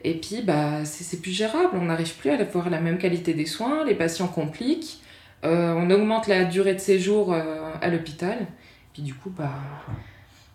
Et 0.03 0.15
puis, 0.15 0.43
bah, 0.43 0.85
c'est 0.85 1.21
plus 1.21 1.31
gérable, 1.31 1.71
on 1.75 1.87
n'arrive 1.87 2.15
plus 2.17 2.31
à 2.31 2.35
avoir 2.35 2.71
la 2.71 2.81
même 2.81 2.99
qualité 2.99 3.35
des 3.35 3.47
soins, 3.47 3.85
les 3.85 3.95
patients 3.95 4.29
compliquent, 4.29 5.01
euh, 5.45 5.75
on 5.75 5.90
augmente 5.90 6.26
la 6.26 6.45
durée 6.45 6.75
de 6.75 6.81
séjour 6.81 7.35
à 7.35 7.88
l'hôpital. 7.88 8.47
Puis 8.93 9.02
du 9.02 9.14
coup, 9.14 9.31
bah, 9.31 9.50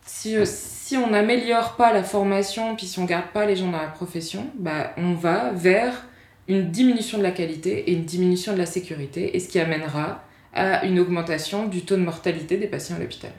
si, 0.06 0.36
si 0.46 0.98
on 0.98 1.10
n'améliore 1.10 1.76
pas 1.76 1.94
la 1.94 2.04
formation, 2.04 2.76
puis 2.76 2.86
si 2.86 3.00
on 3.00 3.06
garde 3.06 3.28
pas 3.34 3.46
les 3.46 3.56
gens 3.56 3.72
dans 3.72 3.82
la 3.82 3.88
profession, 3.88 4.48
bah, 4.58 4.94
on 4.98 5.14
va 5.14 5.52
vers 5.54 6.06
une 6.48 6.70
diminution 6.70 7.18
de 7.18 7.24
la 7.24 7.32
qualité 7.32 7.90
et 7.90 7.94
une 7.94 8.06
diminution 8.06 8.54
de 8.54 8.60
la 8.60 8.68
sécurité, 8.68 9.36
et 9.36 9.40
ce 9.40 9.48
qui 9.48 9.60
amènera 9.60 10.24
à 10.56 10.86
une 10.86 11.00
augmentation 11.00 11.68
du 11.68 11.82
taux 11.84 11.96
de 11.96 12.02
mortalité 12.02 12.58
des 12.58 12.68
patients 12.68 12.96
à 12.96 13.00
l'hôpital. 13.00 13.32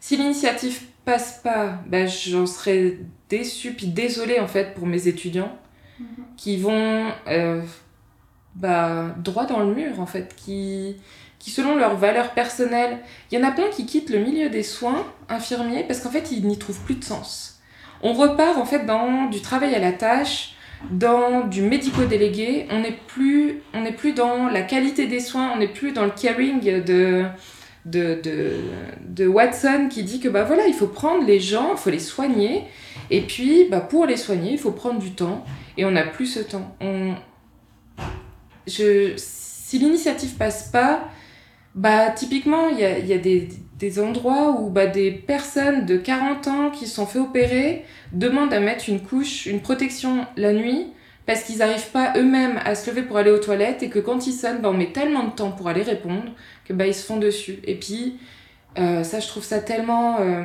Si 0.00 0.16
l'initiative 0.16 0.82
passe 1.04 1.40
pas, 1.42 1.78
ben 1.86 2.06
j'en 2.06 2.46
serais 2.46 2.98
déçue 3.28 3.72
puis 3.72 3.86
désolée 3.86 4.38
en 4.38 4.46
fait 4.46 4.74
pour 4.74 4.86
mes 4.86 5.08
étudiants 5.08 5.56
mhm. 5.98 6.06
qui 6.36 6.58
vont 6.58 7.06
euh, 7.28 7.62
bah, 8.54 9.14
droit 9.18 9.46
dans 9.46 9.60
le 9.60 9.74
mur 9.74 10.00
en 10.00 10.06
fait, 10.06 10.34
qui, 10.36 10.96
qui 11.38 11.50
selon 11.50 11.76
leurs 11.76 11.96
valeurs 11.96 12.32
personnelles, 12.32 12.98
il 13.30 13.38
y 13.38 13.42
en 13.42 13.46
a 13.46 13.50
plein 13.50 13.68
qui 13.70 13.86
quittent 13.86 14.10
le 14.10 14.18
milieu 14.18 14.50
des 14.50 14.62
soins 14.62 15.06
infirmiers 15.28 15.84
parce 15.84 16.00
qu'en 16.00 16.10
fait 16.10 16.30
ils 16.30 16.46
n'y 16.46 16.58
trouvent 16.58 16.82
plus 16.82 16.96
de 16.96 17.04
sens. 17.04 17.62
On 18.02 18.12
repart 18.12 18.58
en 18.58 18.66
fait 18.66 18.84
dans 18.84 19.26
du 19.30 19.40
travail 19.40 19.74
à 19.74 19.78
la 19.78 19.92
tâche, 19.92 20.54
dans 20.90 21.46
du 21.46 21.62
médico-délégué, 21.62 22.66
on 22.70 22.80
n'est 22.80 22.98
plus, 23.06 23.62
plus 23.96 24.12
dans 24.12 24.48
la 24.48 24.62
qualité 24.62 25.06
des 25.06 25.20
soins, 25.20 25.52
on 25.54 25.58
n'est 25.58 25.68
plus 25.68 25.92
dans 25.92 26.04
le 26.04 26.10
caring 26.10 26.60
de, 26.60 27.24
de, 27.84 28.20
de, 28.22 28.52
de, 29.06 29.26
Watson 29.26 29.88
qui 29.90 30.02
dit 30.02 30.20
que 30.20 30.28
bah 30.28 30.44
voilà, 30.44 30.66
il 30.66 30.74
faut 30.74 30.86
prendre 30.86 31.26
les 31.26 31.40
gens, 31.40 31.72
il 31.72 31.78
faut 31.78 31.90
les 31.90 31.98
soigner, 31.98 32.64
et 33.10 33.22
puis 33.22 33.66
bah, 33.70 33.80
pour 33.80 34.06
les 34.06 34.16
soigner, 34.16 34.52
il 34.52 34.58
faut 34.58 34.72
prendre 34.72 34.98
du 34.98 35.12
temps, 35.12 35.44
et 35.76 35.84
on 35.84 35.90
n'a 35.90 36.04
plus 36.04 36.26
ce 36.26 36.40
temps. 36.40 36.76
On... 36.80 37.14
Je... 38.66 39.14
Si 39.16 39.78
l'initiative 39.78 40.34
passe 40.36 40.70
pas, 40.70 41.08
bah 41.74 42.10
typiquement, 42.10 42.68
il 42.68 42.78
y 42.78 42.84
a, 42.84 42.98
y 42.98 43.12
a 43.12 43.18
des, 43.18 43.48
des 43.78 43.98
endroits 43.98 44.52
où 44.60 44.70
bah, 44.70 44.86
des 44.86 45.10
personnes 45.10 45.84
de 45.86 45.96
40 45.96 46.48
ans 46.48 46.70
qui 46.70 46.86
sont 46.86 47.06
fait 47.06 47.18
opérer 47.18 47.84
demandent 48.12 48.52
à 48.52 48.60
mettre 48.60 48.88
une 48.88 49.00
couche, 49.00 49.46
une 49.46 49.60
protection 49.60 50.26
la 50.36 50.52
nuit 50.52 50.86
parce 51.26 51.42
qu'ils 51.42 51.58
n'arrivent 51.58 51.90
pas 51.90 52.12
eux-mêmes 52.16 52.60
à 52.64 52.74
se 52.74 52.90
lever 52.90 53.02
pour 53.02 53.16
aller 53.16 53.30
aux 53.30 53.38
toilettes 53.38 53.82
et 53.82 53.88
que 53.88 53.98
quand 53.98 54.26
ils 54.26 54.32
sonnent, 54.32 54.60
bah, 54.60 54.70
on 54.70 54.74
met 54.74 54.92
tellement 54.92 55.24
de 55.24 55.30
temps 55.30 55.50
pour 55.50 55.68
aller 55.68 55.82
répondre 55.82 56.30
que 56.64 56.72
bah, 56.72 56.86
ils 56.86 56.94
se 56.94 57.04
font 57.04 57.16
dessus. 57.16 57.58
Et 57.64 57.76
puis, 57.76 58.18
euh, 58.78 59.02
ça, 59.04 59.20
je 59.20 59.26
trouve 59.26 59.42
ça 59.44 59.60
tellement 59.60 60.20
euh, 60.20 60.44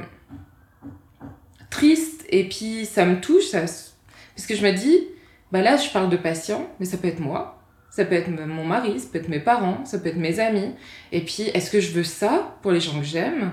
triste 1.70 2.26
et 2.30 2.48
puis 2.48 2.86
ça 2.86 3.06
me 3.06 3.20
touche 3.20 3.48
ça, 3.48 3.62
parce 3.62 4.48
que 4.48 4.56
je 4.56 4.66
me 4.66 4.72
dis, 4.72 5.08
bah 5.52 5.62
là, 5.62 5.78
je 5.78 5.90
parle 5.90 6.10
de 6.10 6.18
patients, 6.18 6.68
mais 6.80 6.86
ça 6.86 6.98
peut 6.98 7.08
être 7.08 7.20
moi. 7.20 7.59
Ça 7.89 8.05
peut 8.05 8.15
être 8.15 8.29
mon 8.29 8.65
mari, 8.65 9.00
ça 9.00 9.08
peut 9.12 9.17
être 9.17 9.29
mes 9.29 9.39
parents, 9.39 9.84
ça 9.84 9.98
peut 10.00 10.10
être 10.10 10.17
mes 10.17 10.39
amis. 10.39 10.75
Et 11.12 11.22
puis, 11.22 11.43
est-ce 11.53 11.72
que 11.72 11.79
je 11.79 11.91
veux 11.91 12.03
ça 12.03 12.55
pour 12.62 12.72
les 12.72 12.79
gens 12.79 13.00
que 13.00 13.05
j'aime? 13.05 13.51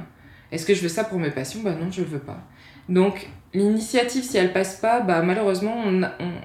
Est-ce 0.52 0.66
que 0.66 0.74
je 0.74 0.82
veux 0.82 0.88
ça 0.88 1.04
pour 1.04 1.18
mes 1.18 1.30
passions? 1.30 1.60
Bah 1.62 1.72
non, 1.72 1.90
je 1.90 2.02
veux 2.02 2.18
pas. 2.18 2.38
Donc, 2.88 3.28
l'initiative, 3.54 4.22
si 4.22 4.36
elle 4.36 4.52
passe 4.52 4.76
pas, 4.76 5.00
bah 5.00 5.22
malheureusement, 5.22 5.74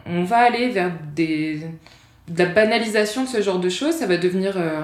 on, 0.06 0.24
va 0.24 0.38
aller 0.38 0.70
vers 0.70 0.92
des, 1.14 1.62
de 2.28 2.44
la 2.44 2.46
banalisation 2.50 3.24
de 3.24 3.28
ce 3.28 3.42
genre 3.42 3.60
de 3.60 3.70
choses. 3.70 3.96
Ça 3.96 4.08
va 4.08 4.18
devenir 4.18 4.54
euh, 4.56 4.82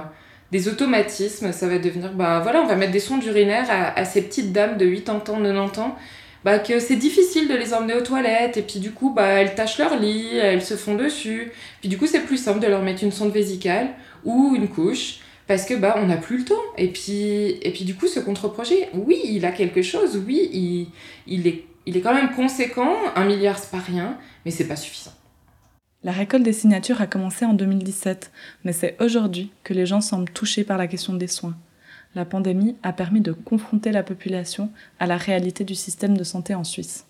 des 0.52 0.68
automatismes. 0.68 1.52
Ça 1.54 1.68
va 1.68 1.80
devenir, 1.80 2.14
bah 2.14 2.42
voilà, 2.42 2.62
on 2.62 2.68
va 2.68 2.76
mettre 2.76 2.92
des 2.92 3.00
sondes 3.00 3.24
urinaires 3.24 3.70
à, 3.70 3.98
à 3.98 4.06
ces 4.06 4.22
petites 4.22 4.52
dames 4.52 4.78
de 4.78 4.86
80 4.86 5.30
ans, 5.30 5.70
90 5.70 5.80
ans 5.80 5.98
bah, 6.44 6.60
que 6.60 6.80
c'est 6.80 6.96
difficile 6.96 7.48
de 7.48 7.56
les 7.56 7.74
emmener 7.74 7.94
aux 7.94 8.02
toilettes 8.02 8.58
et 8.58 8.62
puis 8.62 8.80
du 8.80 8.92
coup 8.92 9.14
bah, 9.14 9.26
elles 9.26 9.56
tachent 9.56 9.78
leur 9.78 10.00
lit, 10.00 10.38
elles 10.38 10.64
se 10.64 10.76
font 10.76 10.96
dessus. 10.96 11.52
Puis 11.82 11.90
du 11.90 11.98
coup 11.98 12.08
c'est 12.08 12.22
plus 12.22 12.38
simple 12.38 12.60
de 12.60 12.68
leur 12.68 12.82
mettre 12.82 13.04
une 13.04 13.12
sonde 13.12 13.32
vésicale 13.32 13.90
ou 14.24 14.54
une 14.56 14.68
couche 14.68 15.20
parce 15.48 15.66
que 15.66 15.74
bah 15.74 15.96
on 15.98 16.08
n'a 16.08 16.18
plus 16.18 16.40
le 16.40 16.46
temps. 16.46 16.56
Et 16.78 16.90
puis, 16.90 17.58
et 17.62 17.72
puis 17.72 17.86
du 17.86 17.96
coup, 17.96 18.08
ce 18.08 18.20
contre-projet, 18.20 18.90
oui, 18.94 19.20
il 19.24 19.46
a 19.46 19.52
quelque 19.52 19.82
chose, 19.82 20.22
oui, 20.26 20.50
il, 20.54 20.88
il, 21.26 21.48
est, 21.48 21.64
il 21.86 21.98
est 21.98 22.02
quand 22.02 22.14
même 22.14 22.32
conséquent, 22.36 22.96
un 23.16 23.26
milliard 23.26 23.58
c'est 23.58 23.72
pas 23.72 23.80
rien, 23.80 24.18
mais 24.46 24.52
c'est 24.52 24.68
pas 24.68 24.76
suffisant. 24.76 25.14
La 26.04 26.12
récolte 26.12 26.44
des 26.44 26.54
signatures 26.54 27.02
a 27.02 27.08
commencé 27.08 27.44
en 27.44 27.54
2017, 27.54 28.32
mais 28.64 28.72
c'est 28.72 28.96
aujourd'hui 29.02 29.52
que 29.64 29.74
les 29.74 29.86
gens 29.86 30.02
semblent 30.02 30.30
touchés 30.30 30.64
par 30.64 30.78
la 30.78 30.88
question 30.88 31.14
des 31.14 31.28
soins. 31.28 31.56
La 32.18 32.26
pandémie 32.26 32.76
a 32.82 32.94
permis 32.94 33.22
de 33.22 33.32
confronter 33.32 33.92
la 33.92 34.02
population 34.02 34.72
à 35.00 35.06
la 35.06 35.18
réalité 35.18 35.64
du 35.64 35.76
système 35.76 36.18
de 36.18 36.24
santé 36.24 36.56
en 36.56 36.64
Suisse. 36.64 37.06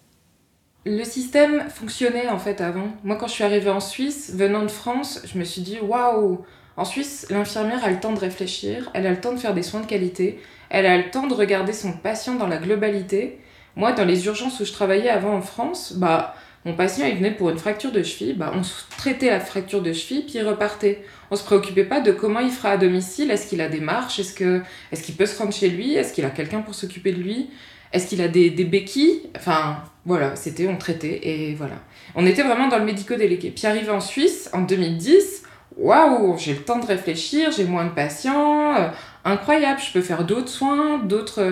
Le 0.85 1.05
système 1.05 1.69
fonctionnait 1.69 2.27
en 2.27 2.37
fait 2.37 2.59
avant. 2.59 2.89
Moi, 3.05 3.15
quand 3.15 3.27
je 3.27 3.31
suis 3.31 3.45
arrivée 3.45 3.69
en 3.69 3.79
Suisse, 3.79 4.33
venant 4.35 4.63
de 4.63 4.67
France, 4.67 5.21
je 5.23 5.39
me 5.39 5.45
suis 5.45 5.61
dit 5.61 5.79
waouh, 5.79 6.43
en 6.75 6.83
Suisse, 6.83 7.25
l'infirmière 7.29 7.85
a 7.85 7.89
le 7.89 8.01
temps 8.01 8.11
de 8.11 8.19
réfléchir, 8.19 8.91
elle 8.93 9.07
a 9.07 9.11
le 9.11 9.21
temps 9.21 9.31
de 9.31 9.39
faire 9.39 9.53
des 9.53 9.63
soins 9.63 9.79
de 9.79 9.85
qualité, 9.85 10.41
elle 10.69 10.85
a 10.85 10.97
le 10.97 11.09
temps 11.09 11.27
de 11.27 11.33
regarder 11.33 11.71
son 11.71 11.93
patient 11.93 12.35
dans 12.35 12.47
la 12.47 12.57
globalité. 12.57 13.39
Moi, 13.77 13.93
dans 13.93 14.03
les 14.03 14.25
urgences 14.25 14.59
où 14.59 14.65
je 14.65 14.73
travaillais 14.73 15.09
avant 15.09 15.35
en 15.37 15.41
France, 15.41 15.93
bah, 15.93 16.35
mon 16.67 16.73
patient, 16.73 17.05
il 17.07 17.15
venait 17.15 17.31
pour 17.31 17.49
une 17.49 17.57
fracture 17.57 17.93
de 17.93 18.03
cheville, 18.03 18.33
bah, 18.33 18.51
on 18.53 18.61
traitait 18.97 19.29
la 19.29 19.39
fracture 19.39 19.81
de 19.81 19.93
cheville, 19.93 20.23
puis 20.23 20.33
il 20.35 20.43
repartait. 20.43 21.01
On 21.31 21.37
se 21.37 21.43
préoccupait 21.43 21.85
pas 21.85 22.01
de 22.01 22.11
comment 22.11 22.41
il 22.41 22.51
fera 22.51 22.71
à 22.71 22.77
domicile, 22.77 23.31
est-ce 23.31 23.47
qu'il 23.47 23.61
a 23.61 23.69
des 23.69 23.79
marches, 23.79 24.19
est-ce 24.19 24.61
est-ce 24.91 25.01
qu'il 25.01 25.15
peut 25.15 25.25
se 25.25 25.39
rendre 25.39 25.53
chez 25.53 25.69
lui, 25.69 25.95
est-ce 25.95 26.11
qu'il 26.11 26.25
a 26.25 26.29
quelqu'un 26.29 26.59
pour 26.59 26.75
s'occuper 26.75 27.13
de 27.13 27.21
lui, 27.21 27.49
est-ce 27.93 28.07
qu'il 28.07 28.21
a 28.21 28.27
des, 28.27 28.49
des 28.49 28.65
béquilles, 28.65 29.21
enfin 29.37 29.77
voilà, 30.05 30.35
c'était 30.35 30.67
on 30.67 30.75
traitait 30.75 31.21
et 31.23 31.55
voilà. 31.55 31.75
On 32.15 32.25
était 32.25 32.43
vraiment 32.43 32.67
dans 32.67 32.79
le 32.79 32.85
médico-délégué. 32.85 33.51
Puis 33.51 33.65
arrivé 33.65 33.89
en 33.89 34.01
Suisse 34.01 34.49
en 34.51 34.61
2010, 34.61 35.43
waouh, 35.77 36.37
j'ai 36.37 36.53
le 36.53 36.63
temps 36.63 36.79
de 36.79 36.85
réfléchir, 36.85 37.51
j'ai 37.51 37.63
moins 37.63 37.85
de 37.85 37.91
patients, 37.91 38.75
euh, 38.75 38.89
incroyable, 39.23 39.79
je 39.85 39.93
peux 39.93 40.01
faire 40.01 40.25
d'autres 40.25 40.49
soins, 40.49 40.97
d'autres. 40.99 41.41
Euh, 41.41 41.51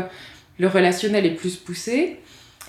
le 0.57 0.67
relationnel 0.67 1.25
est 1.25 1.35
plus 1.35 1.55
poussé. 1.55 2.19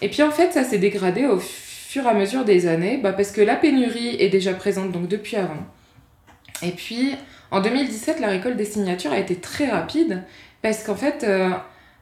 Et 0.03 0.09
puis 0.09 0.23
en 0.23 0.31
fait, 0.31 0.53
ça 0.53 0.65
s'est 0.65 0.79
dégradé 0.79 1.27
au 1.27 1.39
fur 1.87 2.05
et 2.05 2.09
à 2.09 2.15
mesure 2.15 2.45
des 2.45 2.67
années, 2.67 2.97
bah, 2.97 3.13
parce 3.13 3.31
que 3.31 3.41
la 3.41 3.55
pénurie 3.55 4.17
est 4.19 4.29
déjà 4.29 4.53
présente 4.55 4.91
donc 4.91 5.07
depuis 5.07 5.37
avant. 5.37 5.65
Et 6.63 6.73
puis 6.73 7.13
en 7.53 7.61
2017, 7.61 8.19
la 8.19 8.27
récolte 8.27 8.57
des 8.57 8.65
signatures 8.65 9.13
a 9.13 9.19
été 9.21 9.37
très 9.37 9.69
rapide, 9.69 10.25
parce 10.63 10.83
qu'en 10.83 10.97
fait, 10.97 11.23
euh, 11.23 11.51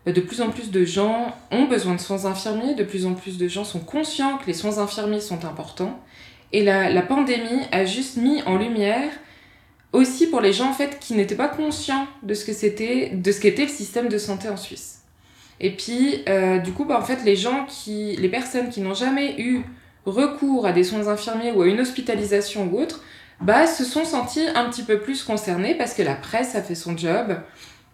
de 0.07 0.21
plus 0.23 0.41
en 0.41 0.49
plus 0.49 0.71
de 0.71 0.87
gens 0.87 1.37
ont 1.51 1.65
besoin 1.65 1.95
de 1.95 2.01
soins 2.01 2.25
infirmiers, 2.25 2.75
de 2.75 2.83
plus 2.83 3.05
en 3.05 3.13
plus 3.13 3.37
de 3.37 3.47
gens 3.47 3.65
sont 3.65 3.81
conscients 3.81 4.39
que 4.39 4.47
les 4.47 4.55
soins 4.55 4.79
infirmiers 4.79 5.21
sont 5.21 5.45
importants. 5.45 6.01
Et 6.53 6.65
la, 6.65 6.89
la 6.89 7.03
pandémie 7.03 7.61
a 7.71 7.85
juste 7.85 8.17
mis 8.17 8.43
en 8.45 8.57
lumière 8.57 9.11
aussi 9.93 10.29
pour 10.29 10.41
les 10.41 10.55
gens 10.55 10.71
en 10.71 10.73
fait 10.73 10.99
qui 10.99 11.13
n'étaient 11.15 11.35
pas 11.35 11.49
conscients 11.49 12.07
de 12.23 12.33
ce 12.33 12.47
que 12.47 12.53
c'était 12.53 13.11
de 13.11 13.33
ce 13.33 13.41
qu'était 13.41 13.65
le 13.65 13.69
système 13.69 14.09
de 14.09 14.19
santé 14.19 14.49
en 14.49 14.57
Suisse 14.57 15.04
et 15.61 15.71
puis 15.71 16.23
euh, 16.29 16.59
du 16.59 16.73
coup 16.73 16.85
bah, 16.85 16.99
en 16.99 17.05
fait 17.05 17.25
les 17.25 17.37
gens 17.37 17.65
qui 17.67 18.17
les 18.17 18.29
personnes 18.29 18.69
qui 18.69 18.81
n'ont 18.81 18.95
jamais 18.95 19.41
eu 19.41 19.63
recours 20.07 20.67
à 20.67 20.73
des 20.73 20.85
soins 20.85 21.09
infirmiers 21.09 21.53
ou 21.53 21.63
à 21.63 21.67
une 21.67 21.81
hospitalisation 21.81 22.69
ou 22.71 22.81
autre 22.81 23.03
bah 23.41 23.67
se 23.67 23.85
sont 23.85 24.05
sentis 24.05 24.47
un 24.55 24.69
petit 24.69 24.83
peu 24.83 24.99
plus 24.99 25.23
concernés 25.23 25.75
parce 25.75 25.95
que 25.95 26.03
la 26.03 26.15
presse 26.15 26.55
a 26.55 26.63
fait 26.63 26.75
son 26.75 26.97
job 26.97 27.37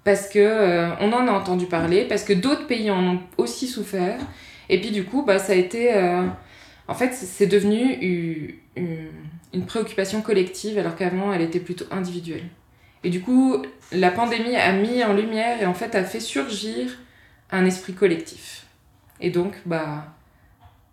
parce 0.05 0.29
que 0.29 0.38
euh, 0.38 0.88
on 1.00 1.12
en 1.12 1.29
a 1.29 1.33
entendu 1.33 1.67
parler 1.67 2.05
parce 2.05 2.25
que 2.25 2.33
d'autres 2.33 2.67
pays 2.67 2.90
en 2.90 3.05
ont 3.07 3.21
aussi 3.37 3.67
souffert 3.67 4.21
et 4.69 4.81
puis 4.81 4.90
du 4.90 5.05
coup 5.05 5.23
bah 5.23 5.38
ça 5.38 5.52
a 5.52 5.57
été 5.57 5.95
euh, 5.95 6.26
en 6.88 6.95
fait 6.95 7.12
c'est 7.12 7.47
devenu 7.47 7.95
une 8.76 9.11
une 9.52 9.67
préoccupation 9.67 10.23
collective 10.23 10.79
alors 10.79 10.97
qu'avant 10.97 11.33
elle 11.33 11.43
était 11.43 11.61
plutôt 11.61 11.85
individuelle. 11.90 12.45
Et 13.02 13.11
du 13.11 13.21
coup, 13.21 13.62
la 13.93 14.11
pandémie 14.11 14.57
a 14.57 14.73
mis 14.73 15.02
en 15.02 15.14
lumière 15.14 15.62
et 15.62 15.67
en 15.67 15.75
fait 15.75 15.95
a 15.95 16.05
fait 16.05 16.21
surgir 16.21 16.99
un 17.52 17.64
esprit 17.64 17.95
collectif. 17.95 18.66
Et 19.21 19.30
donc, 19.30 19.54
bah, 19.66 20.07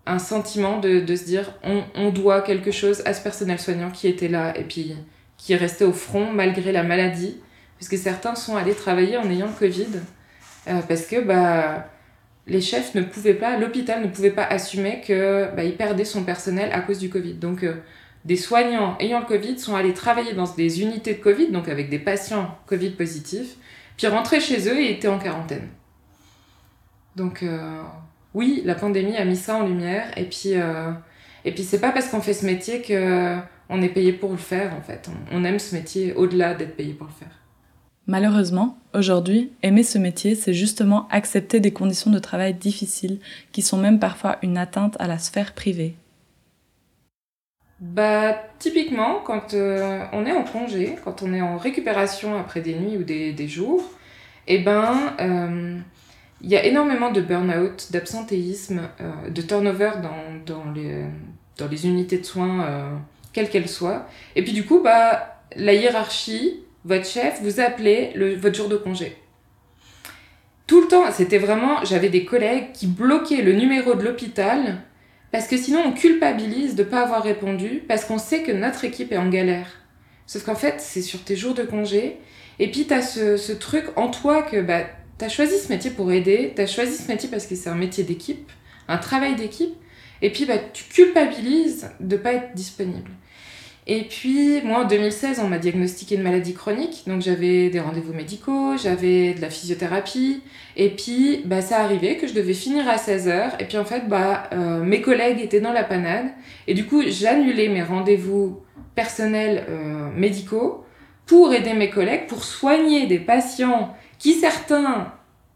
un 0.06 0.20
sentiment 0.20 0.80
de, 0.80 1.00
de 1.00 1.16
se 1.16 1.26
dire 1.26 1.54
on, 1.64 1.84
on, 1.96 2.10
doit 2.10 2.42
quelque 2.42 2.72
chose 2.72 3.02
à 3.06 3.14
ce 3.14 3.22
personnel 3.22 3.60
soignant 3.60 3.92
qui 3.92 4.08
était 4.08 4.28
là 4.28 4.58
et 4.58 4.64
puis 4.64 4.96
qui 5.38 5.54
est 5.54 5.58
resté 5.58 5.86
au 5.86 5.94
front 5.94 6.32
malgré 6.32 6.72
la 6.72 6.84
maladie, 6.84 7.38
puisque 7.78 7.98
certains 7.98 8.36
sont 8.36 8.56
allés 8.56 8.74
travailler 8.74 9.18
en 9.18 9.30
ayant 9.30 9.48
le 9.48 9.54
Covid, 9.54 9.88
euh, 10.68 10.82
parce 10.88 11.06
que 11.06 11.22
bah, 11.22 11.88
les 12.48 12.62
chefs 12.62 12.96
ne 12.96 13.02
pouvaient 13.02 13.34
pas, 13.34 13.58
l'hôpital 13.58 14.02
ne 14.02 14.08
pouvait 14.08 14.32
pas 14.32 14.46
assumer 14.46 15.02
que 15.06 15.48
bah, 15.56 15.64
il 15.64 15.76
perdait 15.76 16.06
son 16.06 16.24
personnel 16.24 16.72
à 16.74 16.80
cause 16.82 17.00
du 17.00 17.10
Covid. 17.10 17.36
Donc, 17.36 17.64
euh, 17.64 17.76
des 18.26 18.38
soignants 18.38 18.98
ayant 19.00 19.20
le 19.20 19.26
Covid 19.26 19.60
sont 19.60 19.76
allés 19.76 19.94
travailler 19.94 20.34
dans 20.34 20.52
des 20.56 20.82
unités 20.82 21.14
de 21.14 21.20
Covid, 21.22 21.52
donc 21.52 21.70
avec 21.70 21.90
des 21.90 22.00
patients 22.00 22.58
Covid 22.66 22.92
positifs, 22.92 23.56
puis 23.96 24.08
rentraient 24.08 24.40
chez 24.40 24.68
eux 24.68 24.80
et 24.80 24.92
étaient 24.92 25.08
en 25.08 25.20
quarantaine. 25.20 25.68
Donc 27.18 27.42
euh, 27.42 27.82
oui, 28.36 28.62
la 28.64 28.76
pandémie 28.76 29.18
a 29.18 29.26
mis 29.26 29.36
ça 29.36 29.56
en 29.56 29.66
lumière, 29.66 30.06
et 30.16 30.26
puis, 30.26 30.54
euh, 30.54 30.92
et 31.46 31.52
puis 31.52 31.64
c'est 31.64 31.82
pas 31.82 31.92
parce 31.92 32.10
qu'on 32.10 32.22
fait 32.22 32.34
ce 32.34 32.46
métier 32.46 32.84
que 32.84 33.38
on 33.70 33.82
est 33.82 33.90
payé 33.90 34.14
pour 34.14 34.32
le 34.32 34.38
faire 34.38 34.74
en 34.76 34.82
fait. 34.82 35.10
On, 35.32 35.44
aime 35.44 35.58
ce 35.58 35.76
métier 35.76 36.14
au-delà 36.14 36.54
d'être 36.54 36.78
payé 36.78 36.94
pour 36.94 37.08
le 37.08 37.14
faire. 37.14 37.36
Malheureusement, 38.06 38.78
aujourd'hui, 38.94 39.52
aimer 39.64 39.84
ce 39.84 39.98
métier, 39.98 40.36
c'est 40.36 40.54
justement 40.54 41.08
accepter 41.10 41.60
des 41.60 41.74
conditions 41.74 42.12
de 42.12 42.20
travail 42.20 42.54
difficiles 42.54 43.20
qui 43.52 43.64
sont 43.64 43.78
même 43.78 44.00
parfois 44.00 44.38
une 44.44 44.58
atteinte 44.58 44.96
à 45.00 45.08
la 45.08 45.18
sphère 45.18 45.54
privée 45.54 45.96
bah, 47.80 48.36
typiquement, 48.58 49.20
quand 49.24 49.54
euh, 49.54 50.04
on 50.12 50.26
est 50.26 50.32
en 50.32 50.44
congé, 50.44 50.96
quand 51.04 51.22
on 51.22 51.32
est 51.32 51.42
en 51.42 51.58
récupération 51.58 52.36
après 52.36 52.62
des 52.62 52.74
nuits 52.74 52.98
ou 52.98 53.04
des, 53.04 53.34
des 53.34 53.48
jours, 53.48 53.84
eh 54.48 54.58
ben, 54.58 54.96
euh, 55.22 55.78
il 56.41 56.50
y 56.50 56.56
a 56.56 56.65
énormément 56.65 57.12
de 57.12 57.22
burn-out, 57.22 57.88
d'absentéisme, 57.91 58.89
euh, 59.01 59.29
de 59.29 59.41
turnover 59.41 59.91
dans, 60.03 60.56
dans, 60.56 60.72
les, 60.72 61.06
dans 61.58 61.67
les 61.67 61.86
unités 61.88 62.20
de 62.20 62.25
soins, 62.25 63.00
quelles 63.34 63.50
qu'elles 63.50 63.70
soient. 63.70 64.08
Et 64.36 64.44
puis 64.44 64.53
du 64.53 64.65
coup, 64.65 64.82
bah, 64.84 65.41
la 65.56 65.74
hiérarchie, 65.74 66.63
votre 66.86 67.06
chef, 67.06 67.41
vous 67.41 67.60
appelez 67.60 68.12
le, 68.15 68.36
votre 68.36 68.56
jour 68.56 68.70
de 68.70 68.77
congé. 68.77 69.17
Tout 70.67 70.82
le 70.82 70.88
temps, 70.88 71.12
c'était 71.12 71.38
vraiment, 71.38 71.84
j'avais 71.86 72.10
des 72.10 72.25
collègues 72.25 72.72
qui 72.74 72.88
bloquaient 72.88 73.41
le 73.41 73.53
numéro 73.53 73.96
de 73.96 74.03
l'hôpital 74.03 74.82
parce 75.32 75.48
que 75.48 75.58
sinon, 75.58 75.82
on 75.86 75.91
culpabilise 75.91 76.75
de 76.75 76.84
ne 76.84 76.89
pas 76.89 77.01
avoir 77.01 77.24
répondu 77.24 77.84
parce 77.88 78.06
qu'on 78.06 78.17
sait 78.17 78.44
que 78.44 78.51
notre 78.51 78.86
équipe 78.86 79.12
est 79.12 79.17
en 79.17 79.29
galère. 79.29 79.67
Sauf 80.25 80.44
qu'en 80.44 80.56
fait, 80.56 80.75
c'est 80.79 81.01
sur 81.01 81.24
tes 81.24 81.36
jours 81.36 81.53
de 81.53 81.63
congé. 81.63 82.17
Et 82.60 82.72
puis, 82.72 82.88
tu 82.88 82.94
as 82.94 83.01
ce, 83.01 83.38
ce, 83.38 83.51
truc 83.51 83.86
en 83.96 84.10
toi 84.10 84.41
que 84.44 84.62
bah, 84.62 84.82
tu 85.18 85.26
as 85.26 85.30
choisi 85.30 85.58
ce 85.58 85.70
métier 85.70 85.92
pour 85.92 86.12
aider, 86.12 86.54
tu 86.56 86.62
as 86.62 86.68
choisi 86.68 86.96
ce 86.96 87.08
métier 87.08 87.30
parce 87.30 87.46
que 87.46 87.56
c'est 87.56 87.70
un 87.70 87.76
métier 87.76 88.04
d'équipe, 88.04 88.52
un 88.88 88.98
travail 88.98 89.36
d'équipe. 89.36 89.76
Et 90.22 90.32
puis, 90.32 90.46
bah, 90.46 90.58
tu 90.74 90.86
culpabilises 90.86 91.90
de 92.00 92.18
pas 92.18 92.34
être 92.34 92.54
disponible. 92.56 93.12
Et 93.90 94.04
puis, 94.04 94.62
moi, 94.64 94.84
en 94.84 94.86
2016, 94.86 95.40
on 95.40 95.48
m'a 95.48 95.60
diagnostiqué 95.60 96.16
une 96.16 96.24
maladie 96.24 96.54
chronique. 96.54 97.04
Donc, 97.08 97.22
j'avais 97.22 97.70
des 97.70 97.80
rendez-vous 97.80 98.14
médicaux, 98.14 98.76
j'avais 98.76 99.34
de 99.34 99.42
la 99.42 99.50
physiothérapie. 99.50 100.42
Et 100.76 100.90
puis, 100.90 101.42
bah, 101.46 101.62
ça 101.62 101.80
arrivait 101.80 102.18
que 102.18 102.28
je 102.28 102.34
devais 102.34 102.54
finir 102.54 102.90
à 102.90 102.98
16h. 102.98 103.52
Et 103.62 103.66
puis, 103.66 103.78
en 103.78 103.86
fait, 103.86 104.10
bah, 104.10 104.50
euh, 104.52 104.84
mes 104.84 105.02
collègues 105.02 105.40
étaient 105.40 105.62
dans 105.62 105.72
la 105.72 105.86
panade. 105.86 106.28
Et 106.68 106.74
du 106.74 106.86
coup, 106.86 107.02
j'annulais 107.08 107.70
mes 107.70 107.82
rendez-vous 107.82 108.60
personnels 108.94 109.64
euh, 109.70 110.10
médicaux 110.14 110.84
pour 111.26 111.54
aider 111.54 111.74
mes 111.74 111.90
collègues, 111.90 112.28
pour 112.28 112.44
soigner 112.44 113.06
des 113.06 113.20
patients 113.20 113.96
qui, 114.20 114.34
certains, 114.34 115.14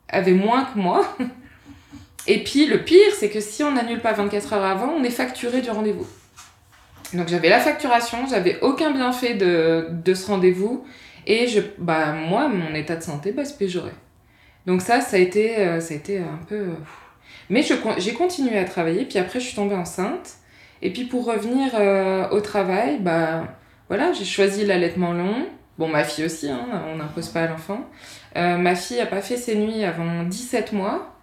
avaient 0.08 0.34
moins 0.34 0.66
que 0.66 0.78
moi. 0.78 1.06
Et 2.28 2.44
puis, 2.44 2.68
le 2.68 2.84
pire, 2.84 3.12
c'est 3.18 3.30
que 3.30 3.40
si 3.40 3.64
on 3.64 3.72
n'annule 3.72 4.00
pas 4.00 4.14
24 4.14 4.54
heures 4.54 4.66
avant, 4.66 4.90
on 4.90 5.04
est 5.04 5.10
facturé 5.10 5.62
du 5.62 5.72
rendez-vous. 5.72 6.06
Donc 7.14 7.28
j'avais 7.28 7.50
la 7.50 7.60
facturation, 7.60 8.26
j'avais 8.30 8.60
aucun 8.62 8.92
bienfait 8.92 9.34
de, 9.34 9.88
de 9.90 10.14
ce 10.14 10.28
rendez-vous 10.28 10.86
et 11.28 11.48
je, 11.48 11.60
bah, 11.78 12.14
moi, 12.14 12.48
mon 12.48 12.74
état 12.74 12.96
de 12.96 13.04
santé 13.04 13.32
bah, 13.32 13.46
se 13.46 13.54
péjorait. 13.54 13.94
Donc 14.66 14.82
ça, 14.82 15.02
ça 15.02 15.18
a 15.18 15.20
été, 15.20 15.58
euh, 15.58 15.80
ça 15.80 15.94
a 15.94 15.98
été 15.98 16.20
un 16.20 16.40
peu... 16.48 16.68
Mais 17.50 17.64
j'ai 17.98 18.14
continué 18.14 18.58
à 18.58 18.64
travailler, 18.64 19.04
puis 19.04 19.20
après 19.20 19.40
je 19.42 19.46
suis 19.46 19.56
tombée 19.56 19.76
enceinte. 19.76 20.36
Et 20.82 20.92
puis 20.92 21.04
pour 21.04 21.26
revenir 21.26 21.72
euh, 21.76 22.30
au 22.30 22.40
travail, 22.40 23.00
bah 23.00 23.44
voilà, 23.90 24.14
j'ai 24.14 24.24
choisi 24.24 24.66
l'allaitement 24.66 25.12
long. 25.12 25.48
Bon, 25.82 25.88
ma 25.88 26.04
fille 26.04 26.26
aussi, 26.26 26.48
hein, 26.48 26.84
on 26.94 26.98
n'impose 26.98 27.30
pas 27.30 27.42
à 27.42 27.48
l'enfant. 27.48 27.90
ma 28.36 28.76
fille 28.76 28.98
n'a 28.98 29.08
pas 29.08 29.20
fait 29.24 29.36
ses 29.36 29.56
nuits 29.56 29.84
avant 29.84 30.26
17 30.26 30.74
mois. 30.74 31.16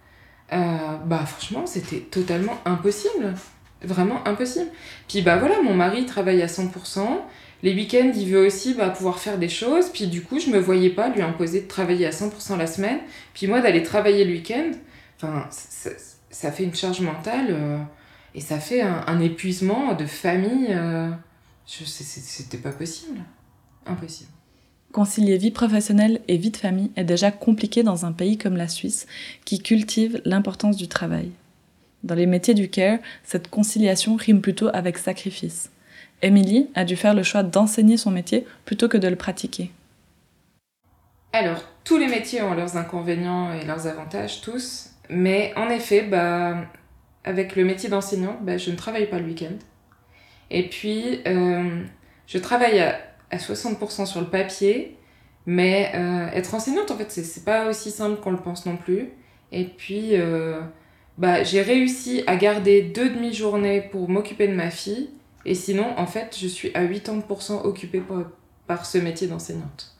bah 0.51 1.25
franchement, 1.25 1.65
c'était 1.65 2.01
totalement 2.01 2.57
impossible. 2.65 3.35
Vraiment 3.81 4.27
impossible. 4.27 4.69
Puis 5.07 5.21
bah 5.21 5.37
voilà, 5.37 5.61
mon 5.61 5.73
mari 5.73 6.05
travaille 6.05 6.41
à 6.41 6.47
100%. 6.47 7.07
Les 7.63 7.73
week-ends, 7.73 8.11
il 8.13 8.29
veut 8.29 8.45
aussi 8.45 8.73
bah, 8.73 8.89
pouvoir 8.89 9.19
faire 9.19 9.37
des 9.37 9.47
choses. 9.47 9.87
Puis 9.93 10.07
du 10.07 10.23
coup, 10.23 10.41
je 10.41 10.49
me 10.49 10.59
voyais 10.59 10.89
pas 10.89 11.07
lui 11.07 11.21
imposer 11.21 11.61
de 11.61 11.67
travailler 11.69 12.05
à 12.05 12.09
100% 12.09 12.57
la 12.57 12.67
semaine. 12.67 12.99
Puis 13.33 13.47
moi, 13.47 13.61
d'aller 13.61 13.81
travailler 13.81 14.25
le 14.25 14.31
week-end, 14.31 14.71
enfin, 15.15 15.47
ça, 15.49 16.51
fait 16.51 16.65
une 16.65 16.75
charge 16.75 16.99
mentale 16.99 17.47
euh, 17.51 17.77
et 18.35 18.41
ça 18.41 18.59
fait 18.59 18.81
un, 18.81 19.05
un 19.07 19.21
épuisement 19.21 19.93
de 19.93 20.05
famille. 20.05 20.67
Euh, 20.71 21.11
c'était 21.65 22.57
pas 22.57 22.71
possible. 22.71 23.19
Impossible. 23.85 24.31
Concilier 24.91 25.37
vie 25.37 25.51
professionnelle 25.51 26.19
et 26.27 26.37
vie 26.37 26.49
de 26.49 26.57
famille 26.57 26.91
est 26.95 27.03
déjà 27.03 27.29
compliqué 27.29 27.83
dans 27.83 28.07
un 28.07 28.11
pays 28.11 28.39
comme 28.39 28.57
la 28.57 28.67
Suisse, 28.67 29.05
qui 29.45 29.59
cultive 29.59 30.19
l'importance 30.25 30.77
du 30.77 30.87
travail. 30.87 31.29
Dans 32.03 32.15
les 32.15 32.25
métiers 32.25 32.55
du 32.55 32.69
care, 32.69 32.97
cette 33.23 33.49
conciliation 33.49 34.15
rime 34.15 34.41
plutôt 34.41 34.69
avec 34.73 34.97
sacrifice. 34.97 35.69
Émilie 36.23 36.69
a 36.73 36.85
dû 36.85 36.95
faire 36.95 37.13
le 37.13 37.21
choix 37.21 37.43
d'enseigner 37.43 37.97
son 37.97 38.09
métier 38.09 38.45
plutôt 38.65 38.87
que 38.87 38.97
de 38.97 39.07
le 39.07 39.15
pratiquer. 39.15 39.71
Alors, 41.33 41.63
tous 41.83 41.97
les 41.97 42.07
métiers 42.07 42.41
ont 42.41 42.55
leurs 42.55 42.75
inconvénients 42.75 43.53
et 43.53 43.65
leurs 43.65 43.85
avantages, 43.85 44.41
tous. 44.41 44.89
Mais 45.09 45.53
en 45.55 45.69
effet, 45.69 46.01
bah, 46.01 46.65
avec 47.23 47.55
le 47.55 47.63
métier 47.63 47.89
d'enseignant, 47.89 48.39
bah, 48.41 48.57
je 48.57 48.71
ne 48.71 48.75
travaille 48.75 49.07
pas 49.07 49.19
le 49.19 49.25
week-end. 49.25 49.53
Et 50.49 50.67
puis, 50.67 51.21
euh, 51.27 51.83
je 52.25 52.37
travaille 52.39 52.79
à, 52.79 52.99
60% 53.37 54.05
sur 54.05 54.21
le 54.21 54.27
papier, 54.27 54.97
mais 55.45 55.91
euh, 55.95 56.27
être 56.31 56.53
enseignante, 56.53 56.91
en 56.91 56.95
fait, 56.95 57.11
c'est 57.11 57.43
pas 57.43 57.67
aussi 57.67 57.91
simple 57.91 58.19
qu'on 58.21 58.31
le 58.31 58.37
pense 58.37 58.65
non 58.65 58.77
plus. 58.77 59.09
Et 59.51 59.65
puis, 59.65 60.09
euh, 60.13 60.61
bah, 61.17 61.43
j'ai 61.43 61.61
réussi 61.61 62.23
à 62.27 62.35
garder 62.35 62.81
deux 62.81 63.09
demi-journées 63.09 63.81
pour 63.81 64.09
m'occuper 64.09 64.47
de 64.47 64.53
ma 64.53 64.69
fille. 64.69 65.09
Et 65.45 65.55
sinon, 65.55 65.87
en 65.97 66.05
fait, 66.05 66.37
je 66.39 66.47
suis 66.47 66.71
à 66.75 66.85
80% 66.85 67.65
occupée 67.65 68.01
par, 68.01 68.25
par 68.67 68.85
ce 68.85 68.97
métier 68.97 69.27
d'enseignante. 69.27 69.95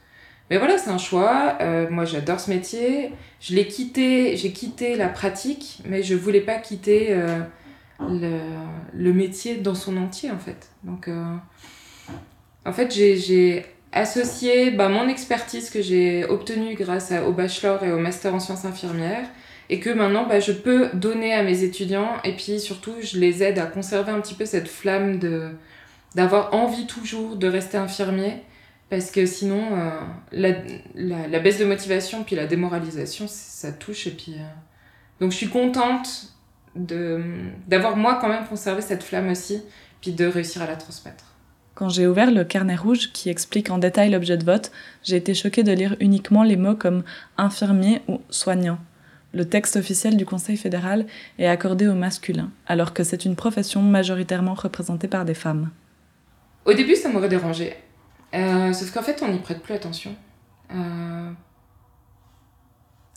Mais 0.50 0.57
voilà, 0.57 0.77
c'est 0.77 0.89
un 0.89 0.98
choix. 0.98 1.57
Euh, 1.62 1.89
moi, 1.89 2.05
j'adore 2.05 2.39
ce 2.39 2.50
métier. 2.50 3.12
Je 3.39 3.55
l'ai 3.55 3.67
quitté, 3.67 4.36
j'ai 4.36 4.51
quitté 4.51 4.95
la 4.95 5.07
pratique, 5.07 5.81
mais 5.86 6.03
je 6.03 6.15
voulais 6.15 6.41
pas 6.41 6.57
quitter 6.57 7.15
le, 8.00 8.41
le, 8.93 9.13
métier 9.13 9.57
dans 9.57 9.75
son 9.75 9.98
entier, 9.98 10.31
en 10.31 10.39
fait. 10.39 10.69
Donc, 10.83 11.07
en 12.69 12.73
fait, 12.73 12.93
j'ai 12.93 13.65
associé 13.91 14.69
bah, 14.69 14.89
mon 14.89 15.07
expertise 15.07 15.71
que 15.71 15.81
j'ai 15.81 16.23
obtenue 16.25 16.75
grâce 16.75 17.11
au 17.27 17.31
bachelor 17.31 17.83
et 17.83 17.91
au 17.91 17.97
master 17.97 18.35
en 18.35 18.39
sciences 18.39 18.63
infirmières 18.65 19.27
et 19.71 19.79
que 19.79 19.89
maintenant 19.89 20.27
bah, 20.27 20.39
je 20.39 20.51
peux 20.51 20.89
donner 20.93 21.33
à 21.33 21.41
mes 21.41 21.63
étudiants 21.63 22.17
et 22.23 22.33
puis 22.35 22.59
surtout 22.59 22.93
je 23.01 23.17
les 23.17 23.41
aide 23.41 23.57
à 23.57 23.65
conserver 23.65 24.11
un 24.11 24.21
petit 24.21 24.35
peu 24.35 24.45
cette 24.45 24.67
flamme 24.67 25.17
de 25.17 25.49
d'avoir 26.15 26.53
envie 26.53 26.85
toujours 26.85 27.35
de 27.35 27.47
rester 27.47 27.77
infirmier 27.77 28.43
parce 28.89 29.11
que 29.11 29.25
sinon, 29.25 29.77
euh, 29.77 29.89
la, 30.31 30.49
la, 30.95 31.27
la, 31.27 31.39
baisse 31.39 31.59
de 31.59 31.65
motivation 31.65 32.23
puis 32.23 32.35
la 32.35 32.47
démoralisation, 32.47 33.25
ça 33.27 33.71
touche. 33.71 34.07
Et 34.07 34.11
puis, 34.11 34.33
euh, 34.33 34.43
Donc 35.19 35.31
je 35.31 35.38
suis 35.38 35.49
contente 35.49 36.33
d'avoir 36.75 37.95
moi 37.95 38.17
quand 38.21 38.29
même 38.29 38.45
conservé 38.47 38.81
cette 38.81 39.03
flamme 39.03 39.29
aussi, 39.29 39.61
puis 40.01 40.11
de 40.13 40.25
réussir 40.25 40.61
à 40.61 40.67
la 40.67 40.75
transmettre. 40.75 41.28
Quand 41.79 41.88
j'ai 41.88 42.07
ouvert 42.07 42.29
le 42.29 42.43
carnet 42.43 42.75
rouge 42.75 43.13
qui 43.13 43.29
explique 43.29 43.69
en 43.69 43.77
détail 43.77 44.09
l'objet 44.09 44.36
de 44.36 44.43
vote, 44.43 44.69
j'ai 45.01 45.15
été 45.15 45.33
choquée 45.33 45.63
de 45.63 45.71
lire 45.71 45.95
uniquement 46.01 46.43
les 46.43 46.57
mots 46.57 46.75
comme 46.75 47.03
infirmier 47.38 48.01
ou 48.09 48.19
soignant. 48.29 48.79
Le 49.33 49.48
texte 49.48 49.77
officiel 49.77 50.18
du 50.18 50.25
Conseil 50.25 50.57
fédéral 50.57 51.05
est 51.37 51.48
accordé 51.48 51.87
au 51.87 51.94
masculin, 51.94 52.51
alors 52.68 52.94
que 52.94 53.05
c'est 53.05 53.24
une 53.24 53.37
profession 53.37 53.81
majoritairement 53.81 54.55
représentée 54.55 55.07
par 55.07 55.24
des 55.24 55.33
femmes. 55.33 55.70
Au 56.65 56.74
début, 56.74 56.98
ça 56.98 57.07
m'aurait 57.07 57.29
dérangé. 57.29 57.74
Euh, 58.33 58.74
sauf 58.74 58.92
qu'en 58.92 59.01
fait, 59.01 59.24
on 59.24 59.29
n'y 59.29 59.39
prête 59.39 59.61
plus 59.61 59.74
attention. 59.74 60.13
Euh... 60.75 61.31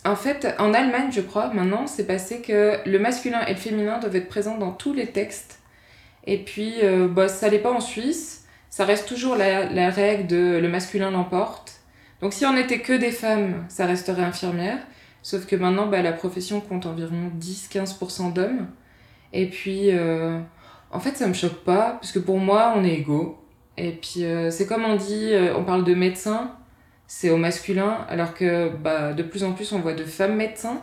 En 0.05 0.15
fait, 0.15 0.55
en 0.61 0.73
Allemagne, 0.73 1.11
je 1.11 1.21
crois, 1.21 1.53
maintenant, 1.53 1.89
c'est 1.89 2.07
passé 2.07 2.43
que 2.43 2.79
le 2.89 2.99
masculin 3.01 3.45
et 3.45 3.55
le 3.55 3.59
féminin 3.59 3.99
doivent 3.99 4.15
être 4.15 4.29
présents 4.29 4.57
dans 4.57 4.71
tous 4.71 4.93
les 4.93 5.09
textes. 5.09 5.59
Et 6.29 6.39
puis, 6.39 6.75
euh, 6.85 7.09
bah, 7.09 7.27
ça 7.27 7.51
n'est 7.51 7.59
pas 7.59 7.73
en 7.73 7.81
Suisse. 7.81 8.42
Ça 8.73 8.87
reste 8.87 9.07
toujours 9.07 9.37
la, 9.37 9.67
la 9.67 9.91
règle 9.91 10.27
de 10.29 10.59
le 10.59 10.67
masculin 10.67 11.11
l'emporte. 11.11 11.83
Donc, 12.23 12.33
si 12.33 12.47
on 12.47 12.55
n'était 12.55 12.81
que 12.81 12.95
des 12.95 13.11
femmes, 13.11 13.67
ça 13.69 13.85
resterait 13.85 14.23
infirmière. 14.23 14.79
Sauf 15.21 15.45
que 15.45 15.57
maintenant, 15.57 15.89
bah, 15.89 16.01
la 16.01 16.13
profession 16.13 16.63
compte 16.63 16.87
environ 16.87 17.31
10-15% 17.39 18.33
d'hommes. 18.33 18.69
Et 19.35 19.47
puis, 19.51 19.91
euh, 19.91 20.41
en 20.91 21.01
fait, 21.01 21.19
ça 21.19 21.27
me 21.27 21.35
choque 21.35 21.63
pas, 21.65 21.99
parce 22.01 22.13
que 22.13 22.19
pour 22.19 22.39
moi, 22.39 22.73
on 22.75 22.83
est 22.83 22.95
égaux. 22.95 23.39
Et 23.77 23.93
puis, 23.93 24.25
euh, 24.25 24.51
c'est 24.51 24.67
comme 24.67 24.87
on 24.87 24.97
dit, 24.97 25.35
euh, 25.35 25.55
on 25.55 25.65
parle 25.65 25.85
de 25.85 25.95
médecin, 25.95 26.57
c'est 27.07 27.29
au 27.29 27.37
masculin, 27.37 28.07
alors 28.09 28.33
que 28.33 28.71
bah, 28.71 29.13
de 29.13 29.23
plus 29.23 29.45
en 29.45 29.53
plus, 29.53 29.71
on 29.73 29.81
voit 29.81 29.93
de 29.93 30.05
femmes 30.05 30.37
médecins. 30.37 30.81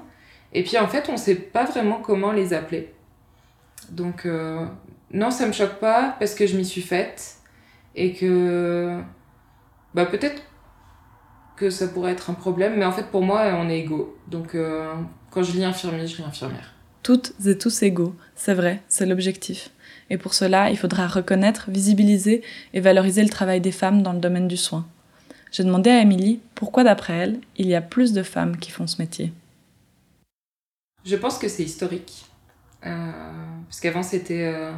Et 0.53 0.61
puis, 0.61 0.77
en 0.77 0.87
fait, 0.87 1.09
on 1.09 1.17
sait 1.17 1.33
pas 1.33 1.65
vraiment 1.65 2.01
comment 2.01 2.33
les 2.33 2.53
appeler. 2.53 2.93
Donc, 3.89 4.27
non, 5.11 5.31
ça 5.31 5.47
me 5.47 5.53
choque 5.53 5.79
pas, 5.79 6.15
parce 6.19 6.35
que 6.35 6.45
je 6.45 6.55
m'y 6.55 6.65
suis 6.65 6.83
faite. 6.83 7.38
Et 7.95 8.13
que, 8.13 9.01
bah, 9.93 10.05
peut-être 10.05 10.41
que 11.55 11.69
ça 11.69 11.87
pourrait 11.87 12.11
être 12.11 12.29
un 12.29 12.33
problème, 12.33 12.77
mais 12.77 12.85
en 12.85 12.91
fait, 12.91 13.07
pour 13.11 13.21
moi, 13.21 13.51
on 13.55 13.69
est 13.69 13.79
égaux. 13.79 14.17
Donc, 14.27 14.55
quand 15.31 15.43
je 15.43 15.51
lis 15.51 15.65
infirmier, 15.65 16.07
je 16.07 16.17
lis 16.17 16.23
infirmière. 16.23 16.73
Toutes 17.03 17.33
et 17.45 17.57
tous 17.57 17.83
égaux, 17.83 18.15
c'est 18.35 18.53
vrai, 18.53 18.81
c'est 18.87 19.05
l'objectif. 19.05 19.71
Et 20.09 20.17
pour 20.17 20.33
cela, 20.33 20.69
il 20.69 20.77
faudra 20.77 21.07
reconnaître, 21.07 21.69
visibiliser 21.69 22.43
et 22.73 22.79
valoriser 22.79 23.23
le 23.23 23.29
travail 23.29 23.61
des 23.61 23.71
femmes 23.71 24.01
dans 24.01 24.13
le 24.13 24.19
domaine 24.19 24.47
du 24.47 24.57
soin. 24.57 24.87
J'ai 25.51 25.63
demandé 25.63 25.89
à 25.89 26.01
Émilie 26.01 26.39
pourquoi, 26.55 26.83
d'après 26.83 27.13
elle, 27.13 27.39
il 27.57 27.67
y 27.67 27.75
a 27.75 27.81
plus 27.81 28.13
de 28.13 28.23
femmes 28.23 28.57
qui 28.57 28.71
font 28.71 28.87
ce 28.87 29.01
métier? 29.01 29.33
Je 31.05 31.15
pense 31.15 31.37
que 31.37 31.47
c'est 31.47 31.63
historique. 31.63 32.25
Euh, 32.85 33.11
parce 33.67 33.79
qu'avant, 33.79 34.03
c'était 34.03 34.45
euh, 34.45 34.71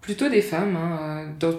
plutôt 0.00 0.28
des 0.28 0.42
femmes. 0.42 0.76
Hein, 0.76 1.26
dans, 1.38 1.54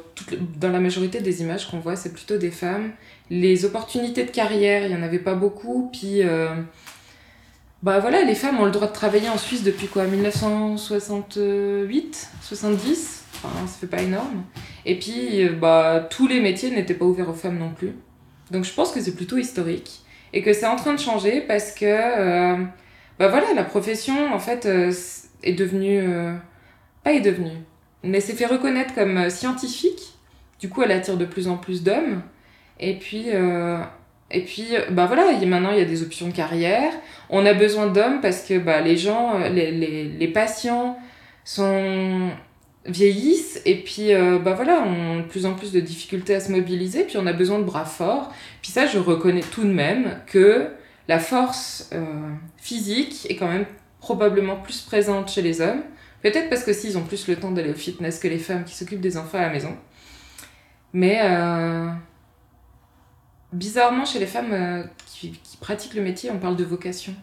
dans, 0.57 0.71
la 0.71 0.79
majorité 0.79 1.21
des 1.21 1.41
images 1.41 1.69
qu'on 1.69 1.79
voit, 1.79 1.95
c'est 1.95 2.13
plutôt 2.13 2.37
des 2.37 2.51
femmes. 2.51 2.91
Les 3.29 3.65
opportunités 3.65 4.23
de 4.23 4.31
carrière, 4.31 4.83
il 4.83 4.89
n'y 4.89 4.95
en 4.95 5.03
avait 5.03 5.19
pas 5.19 5.35
beaucoup. 5.35 5.89
Puis. 5.91 6.23
Euh, 6.23 6.55
bah 7.83 7.99
voilà, 7.99 8.23
les 8.23 8.35
femmes 8.35 8.59
ont 8.59 8.65
le 8.65 8.71
droit 8.71 8.87
de 8.87 8.93
travailler 8.93 9.27
en 9.27 9.39
Suisse 9.39 9.63
depuis 9.63 9.87
quoi 9.87 10.05
1968 10.05 12.29
70 12.41 13.23
Enfin, 13.43 13.65
ça 13.65 13.73
fait 13.79 13.87
pas 13.87 14.03
énorme. 14.03 14.43
Et 14.85 14.99
puis, 14.99 15.49
bah, 15.49 16.07
tous 16.07 16.27
les 16.27 16.39
métiers 16.41 16.69
n'étaient 16.69 16.93
pas 16.93 17.05
ouverts 17.05 17.29
aux 17.29 17.33
femmes 17.33 17.57
non 17.57 17.71
plus. 17.71 17.95
Donc 18.51 18.65
je 18.65 18.73
pense 18.73 18.91
que 18.91 19.01
c'est 19.01 19.15
plutôt 19.15 19.37
historique. 19.37 20.01
Et 20.33 20.43
que 20.43 20.53
c'est 20.53 20.67
en 20.67 20.75
train 20.75 20.93
de 20.93 20.99
changer 20.99 21.41
parce 21.41 21.71
que, 21.71 21.85
euh, 21.85 22.63
bah 23.17 23.29
voilà, 23.29 23.51
la 23.55 23.63
profession, 23.63 24.31
en 24.31 24.37
fait, 24.37 24.67
euh, 24.67 24.93
est 25.41 25.53
devenue... 25.53 26.07
pas 27.03 27.13
est 27.13 27.21
devenue, 27.21 27.57
mais 28.03 28.19
s'est 28.19 28.33
fait 28.33 28.45
reconnaître 28.45 28.93
comme 28.95 29.29
scientifique. 29.29 30.13
Du 30.59 30.69
coup, 30.69 30.81
elle 30.83 30.91
attire 30.91 31.17
de 31.17 31.25
plus 31.25 31.47
en 31.47 31.57
plus 31.57 31.83
d'hommes. 31.83 32.21
Et 32.79 32.95
puis, 32.95 33.29
et 34.33 34.41
puis, 34.41 34.69
bah 34.91 35.05
voilà, 35.07 35.31
maintenant 35.45 35.71
il 35.71 35.77
y 35.77 35.81
a 35.81 35.85
des 35.85 36.03
options 36.03 36.27
de 36.27 36.33
carrière. 36.33 36.93
On 37.29 37.45
a 37.45 37.53
besoin 37.53 37.87
d'hommes 37.87 38.21
parce 38.21 38.41
que 38.41 38.57
bah, 38.57 38.81
les 38.81 38.97
gens, 38.97 39.39
euh, 39.39 39.49
les, 39.49 40.27
patients 40.27 40.97
sont 41.43 42.29
vieillissent 42.85 43.61
et 43.65 43.75
puis 43.75 44.11
euh, 44.11 44.39
bah 44.39 44.53
voilà 44.53 44.81
ont 44.81 45.17
de 45.17 45.21
plus 45.21 45.45
en 45.45 45.53
plus 45.53 45.71
de 45.71 45.79
difficultés 45.79 46.33
à 46.33 46.39
se 46.39 46.51
mobiliser 46.51 47.03
puis 47.03 47.17
on 47.17 47.27
a 47.27 47.33
besoin 47.33 47.59
de 47.59 47.63
bras 47.63 47.85
forts 47.85 48.33
puis 48.63 48.71
ça 48.71 48.87
je 48.87 48.97
reconnais 48.97 49.43
tout 49.51 49.63
de 49.63 49.71
même 49.71 50.17
que 50.25 50.67
la 51.07 51.19
force 51.19 51.91
euh, 51.93 52.03
physique 52.57 53.27
est 53.29 53.35
quand 53.35 53.47
même 53.47 53.65
probablement 53.99 54.55
plus 54.55 54.81
présente 54.81 55.29
chez 55.29 55.43
les 55.43 55.61
hommes 55.61 55.83
peut-être 56.21 56.49
parce 56.49 56.63
que 56.63 56.73
s'ils 56.73 56.97
ont 56.97 57.03
plus 57.03 57.27
le 57.27 57.35
temps 57.35 57.51
d'aller 57.51 57.71
au 57.71 57.75
fitness 57.75 58.19
que 58.19 58.27
les 58.27 58.39
femmes 58.39 58.63
qui 58.63 58.75
s'occupent 58.75 59.01
des 59.01 59.17
enfants 59.17 59.37
à 59.37 59.41
la 59.41 59.49
maison 59.49 59.77
mais 60.93 61.19
euh, 61.23 61.89
bizarrement, 63.53 64.05
chez 64.05 64.19
les 64.19 64.25
femmes 64.25 64.51
euh, 64.51 64.83
qui, 65.05 65.39
pratiquent 65.59 65.93
le 65.93 66.01
métier, 66.01 66.31
on 66.31 66.39
parle 66.39 66.55
de 66.55 66.63
vocation. 66.63 67.13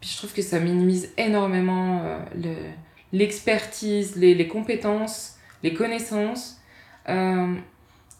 Puis 0.00 0.10
je 0.10 0.16
trouve 0.18 0.32
que 0.32 0.42
ça 0.42 0.58
minimise 0.58 1.10
énormément 1.16 2.02
euh, 2.04 2.70
l'expertise, 3.12 4.16
les, 4.16 4.34
les, 4.34 4.48
compétences, 4.48 5.36
les 5.62 5.74
connaissances. 5.74 6.58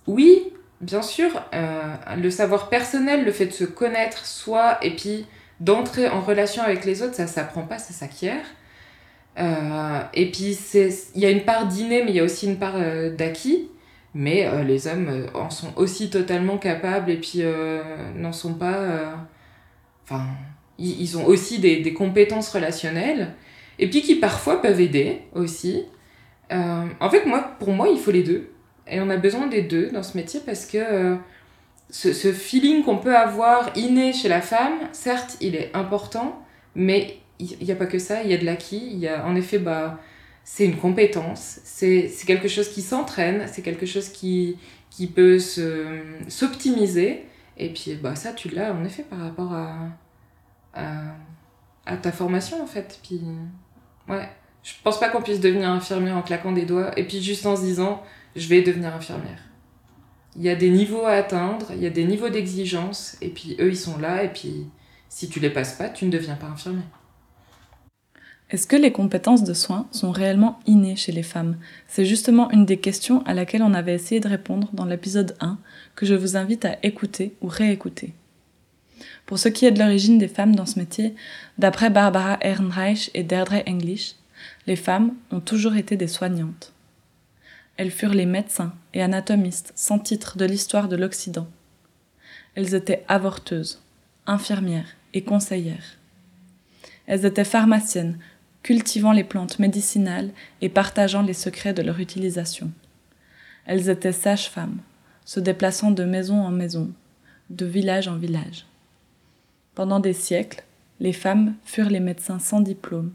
Oui, 0.08 0.52
bien 0.80 1.02
sûr, 1.02 1.30
le 1.52 2.30
savoir 2.30 2.68
personnel, 2.68 3.24
le 3.24 3.30
fait 3.30 3.46
de 3.46 3.52
se 3.52 3.64
connaître 3.64 4.26
soi 4.26 4.78
et 4.82 4.96
puis 4.96 5.26
d'entrer 5.60 6.08
en 6.08 6.20
relation 6.20 6.62
avec 6.62 6.84
les 6.84 7.02
autres, 7.02 7.14
ça 7.14 7.28
s'apprend 7.28 7.62
pas, 7.62 7.78
ça 7.78 7.92
s'acquiert. 7.92 8.44
Euh, 9.38 10.02
et 10.12 10.30
puis 10.30 10.58
il 11.14 11.20
y 11.20 11.26
a 11.26 11.30
une 11.30 11.44
part 11.44 11.66
d'inné, 11.66 12.04
mais 12.04 12.10
il 12.10 12.16
y 12.16 12.20
a 12.20 12.24
aussi 12.24 12.46
une 12.46 12.58
part 12.58 12.78
d'acquis. 13.16 13.68
Mais 14.14 14.46
euh, 14.46 14.62
les 14.62 14.88
hommes 14.88 15.08
euh, 15.08 15.26
en 15.34 15.50
sont 15.50 15.72
aussi 15.76 16.10
totalement 16.10 16.58
capables 16.58 17.10
et 17.10 17.16
puis 17.16 17.38
euh, 17.38 17.82
n'en 18.14 18.32
sont 18.32 18.54
pas 18.54 19.14
enfin 20.04 20.26
ils, 20.78 21.16
ont 21.16 21.26
aussi 21.26 21.60
des, 21.60 21.80
des, 21.80 21.92
compétences 21.94 22.50
relationnelles 22.50 23.34
et 23.78 23.88
puis 23.88 24.02
qui 24.02 24.16
parfois 24.16 24.60
peuvent 24.60 24.80
aider 24.80 25.22
aussi. 25.34 25.84
En 26.50 27.08
fait 27.08 27.24
moi 27.24 27.56
pour 27.58 27.70
moi 27.70 27.88
il 27.88 27.98
faut 27.98 28.10
les 28.10 28.22
deux. 28.22 28.50
Et 28.88 29.00
on 29.00 29.08
a 29.08 29.16
besoin 29.16 29.46
des 29.46 29.62
deux 29.62 29.90
dans 29.90 30.02
ce 30.02 30.16
métier 30.16 30.40
parce 30.44 30.66
que 30.66 31.16
ce, 31.88 32.12
ce 32.12 32.32
feeling 32.32 32.82
qu'on 32.82 32.98
peut 32.98 33.16
avoir 33.16 33.70
inné 33.76 34.12
chez 34.12 34.28
la 34.28 34.42
femme 34.42 34.74
certes 34.92 35.36
il 35.40 35.54
est 35.54 35.70
important 35.74 36.44
mais 36.74 37.18
il 37.60 37.66
n'y 37.66 37.72
a 37.72 37.76
pas 37.76 37.86
que 37.86 37.98
ça 37.98 38.22
il 38.22 38.30
y 38.30 38.34
a 38.34 38.38
de 38.38 38.44
l'acquis 38.44 38.90
il 38.92 38.98
y 38.98 39.08
a 39.08 39.26
en 39.26 39.34
effet 39.34 39.58
bah 39.58 39.98
c'est 40.44 40.64
une 40.64 40.76
compétence, 40.76 41.60
c'est 41.64 42.10
quelque 42.26 42.48
chose 42.48 42.68
qui 42.68 42.82
s'entraîne, 42.82 43.46
c'est 43.46 43.62
quelque 43.62 43.86
chose 43.86 44.08
qui, 44.08 44.56
qui 44.90 45.06
peut 45.06 45.38
s'optimiser. 46.28 47.24
Et 47.58 47.72
puis 47.72 47.94
bah, 47.94 48.16
ça, 48.16 48.32
tu 48.32 48.48
l'as 48.48 48.72
en 48.72 48.84
effet 48.84 49.04
par 49.04 49.20
rapport 49.20 49.52
à, 49.52 49.90
à, 51.86 51.96
ta 51.96 52.12
formation 52.12 52.62
en 52.62 52.66
fait. 52.66 52.98
Puis 53.02 53.20
ouais, 54.08 54.28
je 54.62 54.72
pense 54.82 54.98
pas 54.98 55.10
qu'on 55.10 55.22
puisse 55.22 55.40
devenir 55.40 55.68
infirmière 55.70 56.16
en 56.16 56.22
claquant 56.22 56.52
des 56.52 56.64
doigts 56.64 56.98
et 56.98 57.06
puis 57.06 57.22
juste 57.22 57.46
en 57.46 57.54
se 57.56 57.62
disant 57.62 58.02
je 58.34 58.48
vais 58.48 58.62
devenir 58.62 58.94
infirmière. 58.94 59.38
Il 60.34 60.42
y 60.42 60.48
a 60.48 60.56
des 60.56 60.70
niveaux 60.70 61.04
à 61.04 61.12
atteindre, 61.12 61.66
il 61.72 61.82
y 61.82 61.86
a 61.86 61.90
des 61.90 62.04
niveaux 62.04 62.30
d'exigence 62.30 63.18
et 63.20 63.28
puis 63.28 63.54
eux 63.60 63.68
ils 63.68 63.76
sont 63.76 63.98
là 63.98 64.24
et 64.24 64.30
puis 64.30 64.66
si 65.10 65.28
tu 65.28 65.40
les 65.40 65.50
passes 65.50 65.74
pas, 65.74 65.90
tu 65.90 66.06
ne 66.06 66.10
deviens 66.10 66.36
pas 66.36 66.46
infirmière. 66.46 67.01
Est-ce 68.52 68.66
que 68.66 68.76
les 68.76 68.92
compétences 68.92 69.44
de 69.44 69.54
soins 69.54 69.88
sont 69.92 70.10
réellement 70.10 70.60
innées 70.66 70.94
chez 70.94 71.10
les 71.10 71.22
femmes? 71.22 71.56
C'est 71.88 72.04
justement 72.04 72.50
une 72.50 72.66
des 72.66 72.76
questions 72.76 73.24
à 73.24 73.32
laquelle 73.32 73.62
on 73.62 73.72
avait 73.72 73.94
essayé 73.94 74.20
de 74.20 74.28
répondre 74.28 74.68
dans 74.74 74.84
l'épisode 74.84 75.34
1, 75.40 75.58
que 75.96 76.04
je 76.04 76.14
vous 76.14 76.36
invite 76.36 76.66
à 76.66 76.76
écouter 76.82 77.34
ou 77.40 77.48
réécouter. 77.48 78.12
Pour 79.24 79.38
ce 79.38 79.48
qui 79.48 79.64
est 79.64 79.70
de 79.70 79.78
l'origine 79.78 80.18
des 80.18 80.28
femmes 80.28 80.54
dans 80.54 80.66
ce 80.66 80.78
métier, 80.78 81.14
d'après 81.56 81.88
Barbara 81.88 82.36
Ehrenreich 82.42 83.10
et 83.14 83.22
Deirdre 83.22 83.62
English, 83.66 84.16
les 84.66 84.76
femmes 84.76 85.14
ont 85.30 85.40
toujours 85.40 85.76
été 85.76 85.96
des 85.96 86.06
soignantes. 86.06 86.74
Elles 87.78 87.90
furent 87.90 88.12
les 88.12 88.26
médecins 88.26 88.74
et 88.92 89.02
anatomistes 89.02 89.72
sans 89.76 89.98
titre 89.98 90.36
de 90.36 90.44
l'histoire 90.44 90.88
de 90.88 90.96
l'Occident. 90.96 91.48
Elles 92.54 92.74
étaient 92.74 93.02
avorteuses, 93.08 93.80
infirmières 94.26 94.94
et 95.14 95.22
conseillères. 95.22 95.96
Elles 97.06 97.24
étaient 97.24 97.44
pharmaciennes, 97.44 98.18
cultivant 98.62 99.12
les 99.12 99.24
plantes 99.24 99.58
médicinales 99.58 100.30
et 100.60 100.68
partageant 100.68 101.22
les 101.22 101.34
secrets 101.34 101.74
de 101.74 101.82
leur 101.82 101.98
utilisation. 102.00 102.70
Elles 103.66 103.88
étaient 103.88 104.12
sages-femmes, 104.12 104.78
se 105.24 105.40
déplaçant 105.40 105.90
de 105.90 106.04
maison 106.04 106.40
en 106.40 106.50
maison, 106.50 106.90
de 107.50 107.66
village 107.66 108.08
en 108.08 108.16
village. 108.16 108.66
Pendant 109.74 110.00
des 110.00 110.12
siècles, 110.12 110.64
les 111.00 111.12
femmes 111.12 111.54
furent 111.64 111.90
les 111.90 112.00
médecins 112.00 112.38
sans 112.38 112.60
diplôme, 112.60 113.12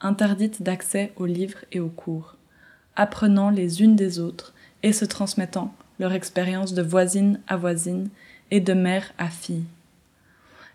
interdites 0.00 0.62
d'accès 0.62 1.12
aux 1.16 1.26
livres 1.26 1.64
et 1.72 1.80
aux 1.80 1.88
cours, 1.88 2.36
apprenant 2.96 3.50
les 3.50 3.82
unes 3.82 3.96
des 3.96 4.18
autres 4.18 4.54
et 4.82 4.92
se 4.92 5.04
transmettant 5.04 5.74
leur 5.98 6.12
expérience 6.12 6.74
de 6.74 6.82
voisine 6.82 7.40
à 7.48 7.56
voisine 7.56 8.08
et 8.50 8.60
de 8.60 8.72
mère 8.72 9.12
à 9.18 9.28
fille. 9.28 9.64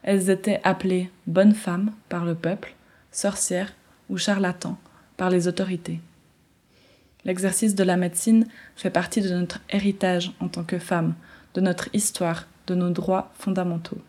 Elles 0.03 0.29
étaient 0.29 0.59
appelées 0.63 1.09
bonnes 1.27 1.55
femmes 1.55 1.91
par 2.09 2.25
le 2.25 2.35
peuple, 2.35 2.75
sorcières 3.11 3.73
ou 4.09 4.17
charlatans 4.17 4.77
par 5.17 5.29
les 5.29 5.47
autorités. 5.47 5.99
L'exercice 7.25 7.75
de 7.75 7.83
la 7.83 7.97
médecine 7.97 8.47
fait 8.75 8.89
partie 8.89 9.21
de 9.21 9.29
notre 9.29 9.61
héritage 9.69 10.33
en 10.39 10.47
tant 10.47 10.63
que 10.63 10.79
femme, 10.79 11.15
de 11.53 11.61
notre 11.61 11.89
histoire, 11.93 12.47
de 12.67 12.75
nos 12.75 12.89
droits 12.89 13.31
fondamentaux. 13.37 13.99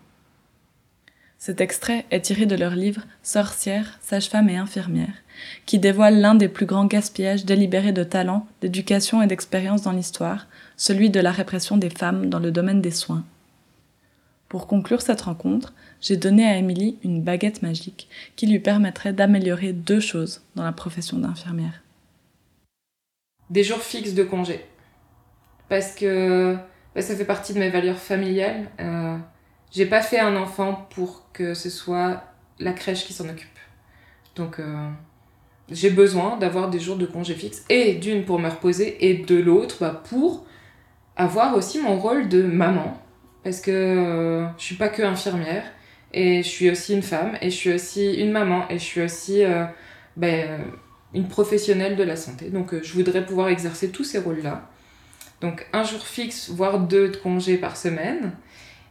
Cet 1.39 1.61
extrait 1.61 2.07
est 2.11 2.23
tiré 2.23 2.47
de 2.47 2.57
leur 2.57 2.75
livre 2.75 3.03
Sorcières, 3.23 3.99
sages-femmes 4.01 4.49
et 4.49 4.57
infirmières, 4.57 5.23
qui 5.67 5.79
dévoile 5.79 6.21
l'un 6.21 6.35
des 6.35 6.49
plus 6.49 6.65
grands 6.65 6.87
gaspillages 6.87 7.45
délibérés 7.45 7.93
de 7.93 8.03
talent, 8.03 8.47
d'éducation 8.63 9.21
et 9.21 9.27
d'expérience 9.27 9.83
dans 9.83 9.93
l'histoire, 9.93 10.47
celui 10.77 11.11
de 11.11 11.21
la 11.21 11.33
répression 11.33 11.77
des 11.77 11.91
femmes 11.91 12.31
dans 12.31 12.39
le 12.39 12.51
domaine 12.51 12.81
des 12.81 12.91
soins. 12.91 13.25
Pour 14.55 14.69
conclure 14.69 15.03
cette 15.03 15.23
rencontre, 15.23 15.75
j'ai 16.01 16.17
donné 16.17 16.47
à 16.47 16.57
Émilie 16.57 16.97
une 17.03 17.21
baguette 17.21 17.63
magique 17.63 18.09
qui 18.37 18.47
lui 18.47 18.61
permettrait 18.61 19.13
d'améliorer 19.13 19.73
deux 19.73 19.99
choses 19.99 20.43
dans 20.55 20.63
la 20.63 20.71
profession 20.71 21.19
d'infirmière. 21.19 21.83
Des 23.51 23.65
jours 23.65 23.81
fixes 23.81 24.15
de 24.15 24.23
congé. 24.23 24.65
Parce 25.69 25.93
que 25.97 26.57
bah, 26.95 27.03
ça 27.03 27.17
fait 27.17 27.25
partie 27.25 27.53
de 27.53 27.59
mes 27.59 27.69
valeurs 27.69 27.99
familiales. 27.99 28.71
Euh, 28.79 29.17
j'ai 29.73 29.87
pas 29.87 30.03
fait 30.03 30.21
un 30.21 30.37
enfant 30.37 30.87
pour 30.95 31.33
que 31.33 31.55
ce 31.55 31.69
soit 31.69 32.23
la 32.61 32.73
crèche 32.73 33.07
qui 33.07 33.13
s'en 33.13 33.29
occupe. 33.29 33.59
Donc 34.37 34.61
euh, 34.61 34.89
j'ai 35.69 35.91
besoin 35.91 36.37
d'avoir 36.37 36.71
des 36.71 36.79
jours 36.79 36.97
de 36.97 37.07
congé 37.07 37.35
fixes. 37.35 37.65
Et 37.71 37.95
d'une 37.95 38.25
pour 38.25 38.39
me 38.39 38.49
reposer 38.49 39.05
et 39.05 39.15
de 39.15 39.35
l'autre 39.35 39.79
bah, 39.81 40.01
pour 40.09 40.47
avoir 41.17 41.57
aussi 41.57 41.81
mon 41.81 41.99
rôle 41.99 42.29
de 42.29 42.45
maman 42.45 43.01
parce 43.45 43.61
que 43.61 43.71
euh, 43.71 44.47
je 44.59 44.65
suis 44.65 44.75
pas 44.75 44.89
que 44.89 45.03
infirmière 45.03 45.65
et 46.13 46.43
je 46.43 46.49
suis 46.49 46.71
aussi 46.71 46.95
une 46.95 47.03
femme 47.03 47.37
et 47.43 47.51
je 47.51 47.55
suis 47.55 47.73
aussi 47.73 48.15
une 48.15 48.33
maman 48.33 48.65
et 48.71 48.79
je 48.79 48.85
suis 48.85 49.03
aussi 49.03 49.45
euh, 49.45 49.65
ben, 50.17 50.49
euh, 50.49 50.59
une 51.13 51.29
professionnelle 51.29 51.95
de 51.95 52.03
la 52.03 52.17
santé. 52.17 52.49
Donc 52.49 52.75
je 52.83 52.93
voudrais 52.95 53.25
pouvoir 53.25 53.49
exercer 53.49 53.91
tous 53.91 54.05
ces 54.05 54.19
rôles-là. 54.19 54.69
Donc 55.43 55.67
un 55.75 55.85
jour 55.85 56.01
fixe, 56.01 56.49
voire 56.49 56.81
deux 56.81 57.11
de 57.11 57.17
congés 57.17 57.59
par 57.59 57.77
semaine. 57.77 58.33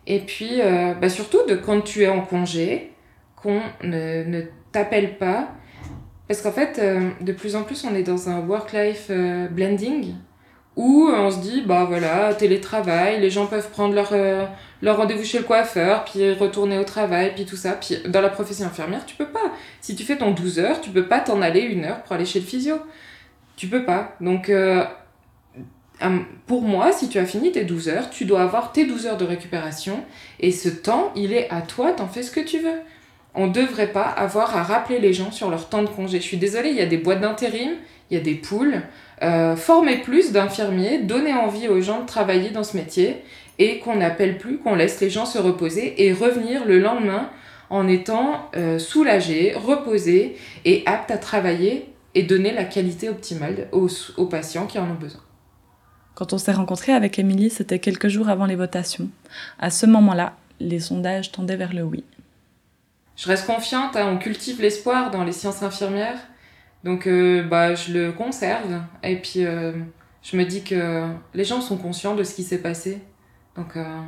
Et 0.05 0.19
puis 0.19 0.57
ben, 0.59 1.09
surtout 1.09 1.45
de 1.47 1.55
quand 1.55 1.81
tu 1.81 2.03
es 2.03 2.07
en 2.07 2.21
congé, 2.21 2.91
qu'on 3.35 3.61
ne, 3.83 4.23
ne 4.25 4.41
t'appelle 4.71 5.17
pas. 5.17 5.49
Parce 6.27 6.41
qu'en 6.41 6.51
fait, 6.51 6.79
de 7.21 7.31
plus 7.31 7.55
en 7.55 7.63
plus, 7.63 7.85
on 7.85 7.95
est 7.95 8.03
dans 8.03 8.29
un 8.29 8.39
work-life 8.39 9.09
blending 9.51 10.13
où 10.75 11.07
on 11.07 11.29
se 11.29 11.39
dit, 11.39 11.61
bah 11.61 11.85
voilà, 11.87 12.33
télétravail, 12.33 13.21
les 13.21 13.29
gens 13.29 13.45
peuvent 13.45 13.69
prendre 13.69 13.93
leur, 13.93 14.09
euh, 14.13 14.45
leur 14.81 14.97
rendez-vous 14.97 15.23
chez 15.23 15.37
le 15.37 15.43
coiffeur, 15.43 16.03
puis 16.03 16.33
retourner 16.33 16.77
au 16.79 16.83
travail, 16.83 17.33
puis 17.35 17.45
tout 17.45 17.55
ça. 17.55 17.73
Puis 17.73 17.97
dans 18.07 18.21
la 18.21 18.29
profession 18.29 18.65
infirmière, 18.65 19.05
tu 19.05 19.15
peux 19.15 19.27
pas. 19.27 19.51
Si 19.81 19.95
tu 19.95 20.03
fais 20.03 20.17
ton 20.17 20.31
12 20.31 20.59
heures, 20.59 20.81
tu 20.81 20.89
peux 20.89 21.05
pas 21.05 21.19
t'en 21.19 21.41
aller 21.41 21.61
une 21.61 21.85
heure 21.85 22.01
pour 22.03 22.13
aller 22.13 22.25
chez 22.25 22.39
le 22.39 22.45
physio. 22.45 22.77
Tu 23.55 23.67
peux 23.67 23.85
pas. 23.85 24.15
Donc, 24.19 24.49
euh, 24.49 24.83
pour 26.47 26.63
moi, 26.63 26.91
si 26.91 27.07
tu 27.07 27.19
as 27.19 27.25
fini 27.25 27.51
tes 27.51 27.65
12 27.65 27.89
heures, 27.89 28.09
tu 28.09 28.25
dois 28.25 28.41
avoir 28.41 28.71
tes 28.71 28.85
12 28.85 29.05
heures 29.05 29.17
de 29.17 29.25
récupération. 29.25 30.03
Et 30.39 30.51
ce 30.51 30.69
temps, 30.69 31.11
il 31.15 31.33
est 31.33 31.49
à 31.51 31.61
toi, 31.61 31.91
t'en 31.91 32.07
fais 32.07 32.23
ce 32.23 32.31
que 32.31 32.39
tu 32.39 32.59
veux. 32.59 32.81
On 33.35 33.47
devrait 33.47 33.91
pas 33.91 34.03
avoir 34.03 34.55
à 34.57 34.63
rappeler 34.63 34.99
les 34.99 35.13
gens 35.13 35.31
sur 35.31 35.49
leur 35.49 35.69
temps 35.69 35.83
de 35.83 35.87
congé. 35.87 36.19
Je 36.19 36.25
suis 36.25 36.37
désolée, 36.37 36.69
il 36.69 36.75
y 36.75 36.81
a 36.81 36.85
des 36.85 36.97
boîtes 36.97 37.21
d'intérim, 37.21 37.71
il 38.09 38.17
y 38.17 38.19
a 38.19 38.23
des 38.23 38.35
poules. 38.35 38.81
Euh, 39.23 39.55
former 39.55 39.97
plus 39.97 40.33
d'infirmiers, 40.33 40.99
donner 40.99 41.33
envie 41.33 41.69
aux 41.69 41.79
gens 41.79 42.01
de 42.01 42.05
travailler 42.05 42.49
dans 42.49 42.63
ce 42.63 42.75
métier 42.75 43.23
et 43.57 43.79
qu'on 43.79 43.95
n'appelle 43.95 44.37
plus, 44.37 44.57
qu'on 44.57 44.75
laisse 44.75 44.99
les 44.99 45.09
gens 45.09 45.25
se 45.25 45.37
reposer 45.37 46.03
et 46.05 46.11
revenir 46.11 46.65
le 46.65 46.77
lendemain 46.79 47.29
en 47.69 47.87
étant 47.87 48.49
euh, 48.57 48.79
soulagés, 48.79 49.53
reposés 49.55 50.35
et 50.65 50.83
aptes 50.85 51.09
à 51.09 51.17
travailler 51.17 51.87
et 52.15 52.23
donner 52.23 52.51
la 52.51 52.65
qualité 52.65 53.09
optimale 53.09 53.69
aux, 53.71 53.87
aux 54.17 54.25
patients 54.25 54.67
qui 54.67 54.77
en 54.77 54.91
ont 54.91 54.95
besoin. 54.95 55.21
Quand 56.15 56.33
on 56.33 56.37
s'est 56.37 56.51
rencontré 56.51 56.91
avec 56.91 57.17
Émilie, 57.17 57.49
c'était 57.49 57.79
quelques 57.79 58.09
jours 58.09 58.27
avant 58.27 58.45
les 58.45 58.57
votations. 58.57 59.07
À 59.57 59.69
ce 59.69 59.85
moment-là, 59.85 60.33
les 60.59 60.81
sondages 60.81 61.31
tendaient 61.31 61.55
vers 61.55 61.73
le 61.73 61.83
oui. 61.83 62.03
Je 63.15 63.27
reste 63.29 63.47
confiante, 63.47 63.95
hein, 63.95 64.09
on 64.11 64.17
cultive 64.17 64.61
l'espoir 64.61 65.11
dans 65.11 65.23
les 65.23 65.31
sciences 65.31 65.63
infirmières. 65.63 66.19
Donc 66.83 67.07
euh, 67.07 67.43
bah, 67.43 67.75
je 67.75 67.93
le 67.93 68.11
conserve 68.11 68.81
et 69.03 69.15
puis 69.17 69.45
euh, 69.45 69.71
je 70.21 70.35
me 70.37 70.43
dis 70.43 70.63
que 70.63 71.07
les 71.33 71.43
gens 71.45 71.61
sont 71.61 71.77
conscients 71.77 72.15
de 72.15 72.23
ce 72.23 72.35
qui 72.35 72.43
s'est 72.43 72.61
passé. 72.61 73.01
Donc 73.55 73.77
euh, 73.77 74.01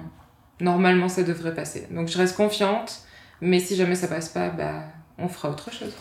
normalement 0.59 1.07
ça 1.09 1.23
devrait 1.23 1.53
passer. 1.53 1.87
Donc 1.91 2.07
je 2.07 2.17
reste 2.17 2.35
confiante, 2.35 3.01
mais 3.41 3.59
si 3.59 3.75
jamais 3.75 3.95
ça 3.95 4.07
passe 4.07 4.29
pas, 4.29 4.49
bah, 4.49 4.83
on 5.17 5.27
fera 5.27 5.49
autre 5.49 5.71
chose. 5.71 5.93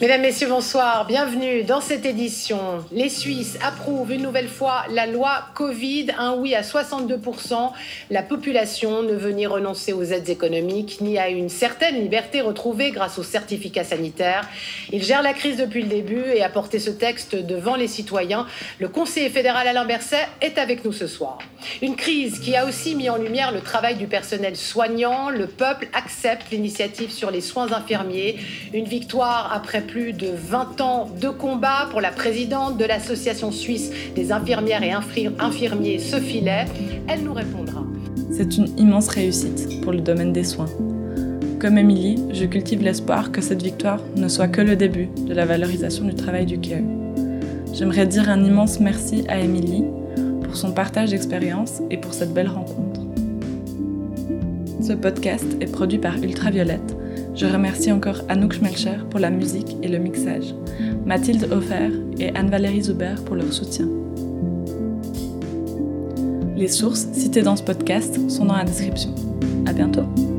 Mesdames, 0.00 0.22
Messieurs, 0.22 0.48
bonsoir. 0.48 1.06
Bienvenue 1.06 1.62
dans 1.62 1.80
cette 1.80 2.04
édition. 2.04 2.84
Les 2.90 3.08
Suisses 3.08 3.56
approuvent 3.62 4.10
une 4.10 4.22
nouvelle 4.22 4.48
fois 4.48 4.82
la 4.90 5.06
loi 5.06 5.44
Covid. 5.54 6.08
Un 6.18 6.34
oui 6.34 6.52
à 6.56 6.62
62%. 6.62 7.70
La 8.10 8.24
population 8.24 9.04
ne 9.04 9.12
veut 9.14 9.30
ni 9.30 9.46
renoncer 9.46 9.92
aux 9.92 10.02
aides 10.02 10.28
économiques, 10.28 11.00
ni 11.00 11.16
à 11.16 11.28
une 11.28 11.48
certaine 11.48 11.94
liberté 11.94 12.40
retrouvée 12.40 12.90
grâce 12.90 13.20
aux 13.20 13.22
certificats 13.22 13.84
sanitaires. 13.84 14.48
Il 14.90 15.00
gère 15.00 15.22
la 15.22 15.32
crise 15.32 15.58
depuis 15.58 15.82
le 15.82 15.88
début 15.88 16.24
et 16.34 16.42
a 16.42 16.48
porté 16.48 16.80
ce 16.80 16.90
texte 16.90 17.36
devant 17.36 17.76
les 17.76 17.86
citoyens. 17.86 18.48
Le 18.80 18.88
conseiller 18.88 19.30
fédéral 19.30 19.68
Alain 19.68 19.84
Berset 19.84 20.26
est 20.40 20.58
avec 20.58 20.84
nous 20.84 20.92
ce 20.92 21.06
soir. 21.06 21.38
Une 21.82 21.94
crise 21.94 22.40
qui 22.40 22.56
a 22.56 22.66
aussi 22.66 22.96
mis 22.96 23.08
en 23.10 23.16
lumière 23.16 23.52
le 23.52 23.60
travail 23.60 23.94
du 23.94 24.08
personnel 24.08 24.56
soignant. 24.56 25.30
Le 25.30 25.46
peuple 25.46 25.86
accepte 25.92 26.50
l'initiative 26.50 27.12
sur 27.12 27.30
les 27.30 27.40
soins 27.40 27.72
infirmiers. 27.72 28.40
Une 28.72 28.86
victoire 28.86 29.52
après 29.54 29.83
plus 29.86 30.12
de 30.12 30.28
20 30.28 30.80
ans 30.80 31.08
de 31.20 31.28
combat 31.28 31.88
pour 31.90 32.00
la 32.00 32.10
présidente 32.10 32.76
de 32.76 32.84
l'Association 32.84 33.52
suisse 33.52 33.90
des 34.14 34.32
infirmières 34.32 34.82
et 34.82 34.92
infirmiers, 34.92 35.98
Sophie 35.98 36.40
Lay. 36.40 36.66
Elle 37.08 37.22
nous 37.22 37.32
répondra. 37.32 37.84
C'est 38.32 38.56
une 38.56 38.68
immense 38.78 39.08
réussite 39.08 39.80
pour 39.82 39.92
le 39.92 40.00
domaine 40.00 40.32
des 40.32 40.44
soins. 40.44 40.68
Comme 41.60 41.78
Émilie, 41.78 42.22
je 42.32 42.44
cultive 42.44 42.82
l'espoir 42.82 43.32
que 43.32 43.40
cette 43.40 43.62
victoire 43.62 44.00
ne 44.16 44.28
soit 44.28 44.48
que 44.48 44.60
le 44.60 44.76
début 44.76 45.08
de 45.26 45.32
la 45.32 45.46
valorisation 45.46 46.04
du 46.04 46.14
travail 46.14 46.46
du 46.46 46.58
CAE. 46.58 46.82
J'aimerais 47.72 48.06
dire 48.06 48.28
un 48.28 48.44
immense 48.44 48.80
merci 48.80 49.24
à 49.28 49.38
Émilie 49.38 49.84
pour 50.42 50.56
son 50.56 50.72
partage 50.72 51.10
d'expérience 51.10 51.80
et 51.90 51.96
pour 51.96 52.12
cette 52.12 52.32
belle 52.32 52.48
rencontre. 52.48 53.00
Ce 54.80 54.92
podcast 54.92 55.46
est 55.60 55.72
produit 55.72 55.98
par 55.98 56.16
Ultraviolette. 56.16 56.96
Je 57.34 57.46
remercie 57.46 57.90
encore 57.90 58.20
Anouk 58.28 58.52
Schmelcher 58.52 58.98
pour 59.10 59.18
la 59.18 59.30
musique 59.30 59.76
et 59.82 59.88
le 59.88 59.98
mixage, 59.98 60.54
Mathilde 61.04 61.48
Hofer 61.52 61.90
et 62.18 62.34
Anne-Valérie 62.34 62.82
Zuber 62.82 63.16
pour 63.26 63.34
leur 63.34 63.52
soutien. 63.52 63.88
Les 66.56 66.68
sources 66.68 67.08
citées 67.12 67.42
dans 67.42 67.56
ce 67.56 67.64
podcast 67.64 68.18
sont 68.30 68.44
dans 68.44 68.56
la 68.56 68.64
description. 68.64 69.12
À 69.66 69.72
bientôt! 69.72 70.33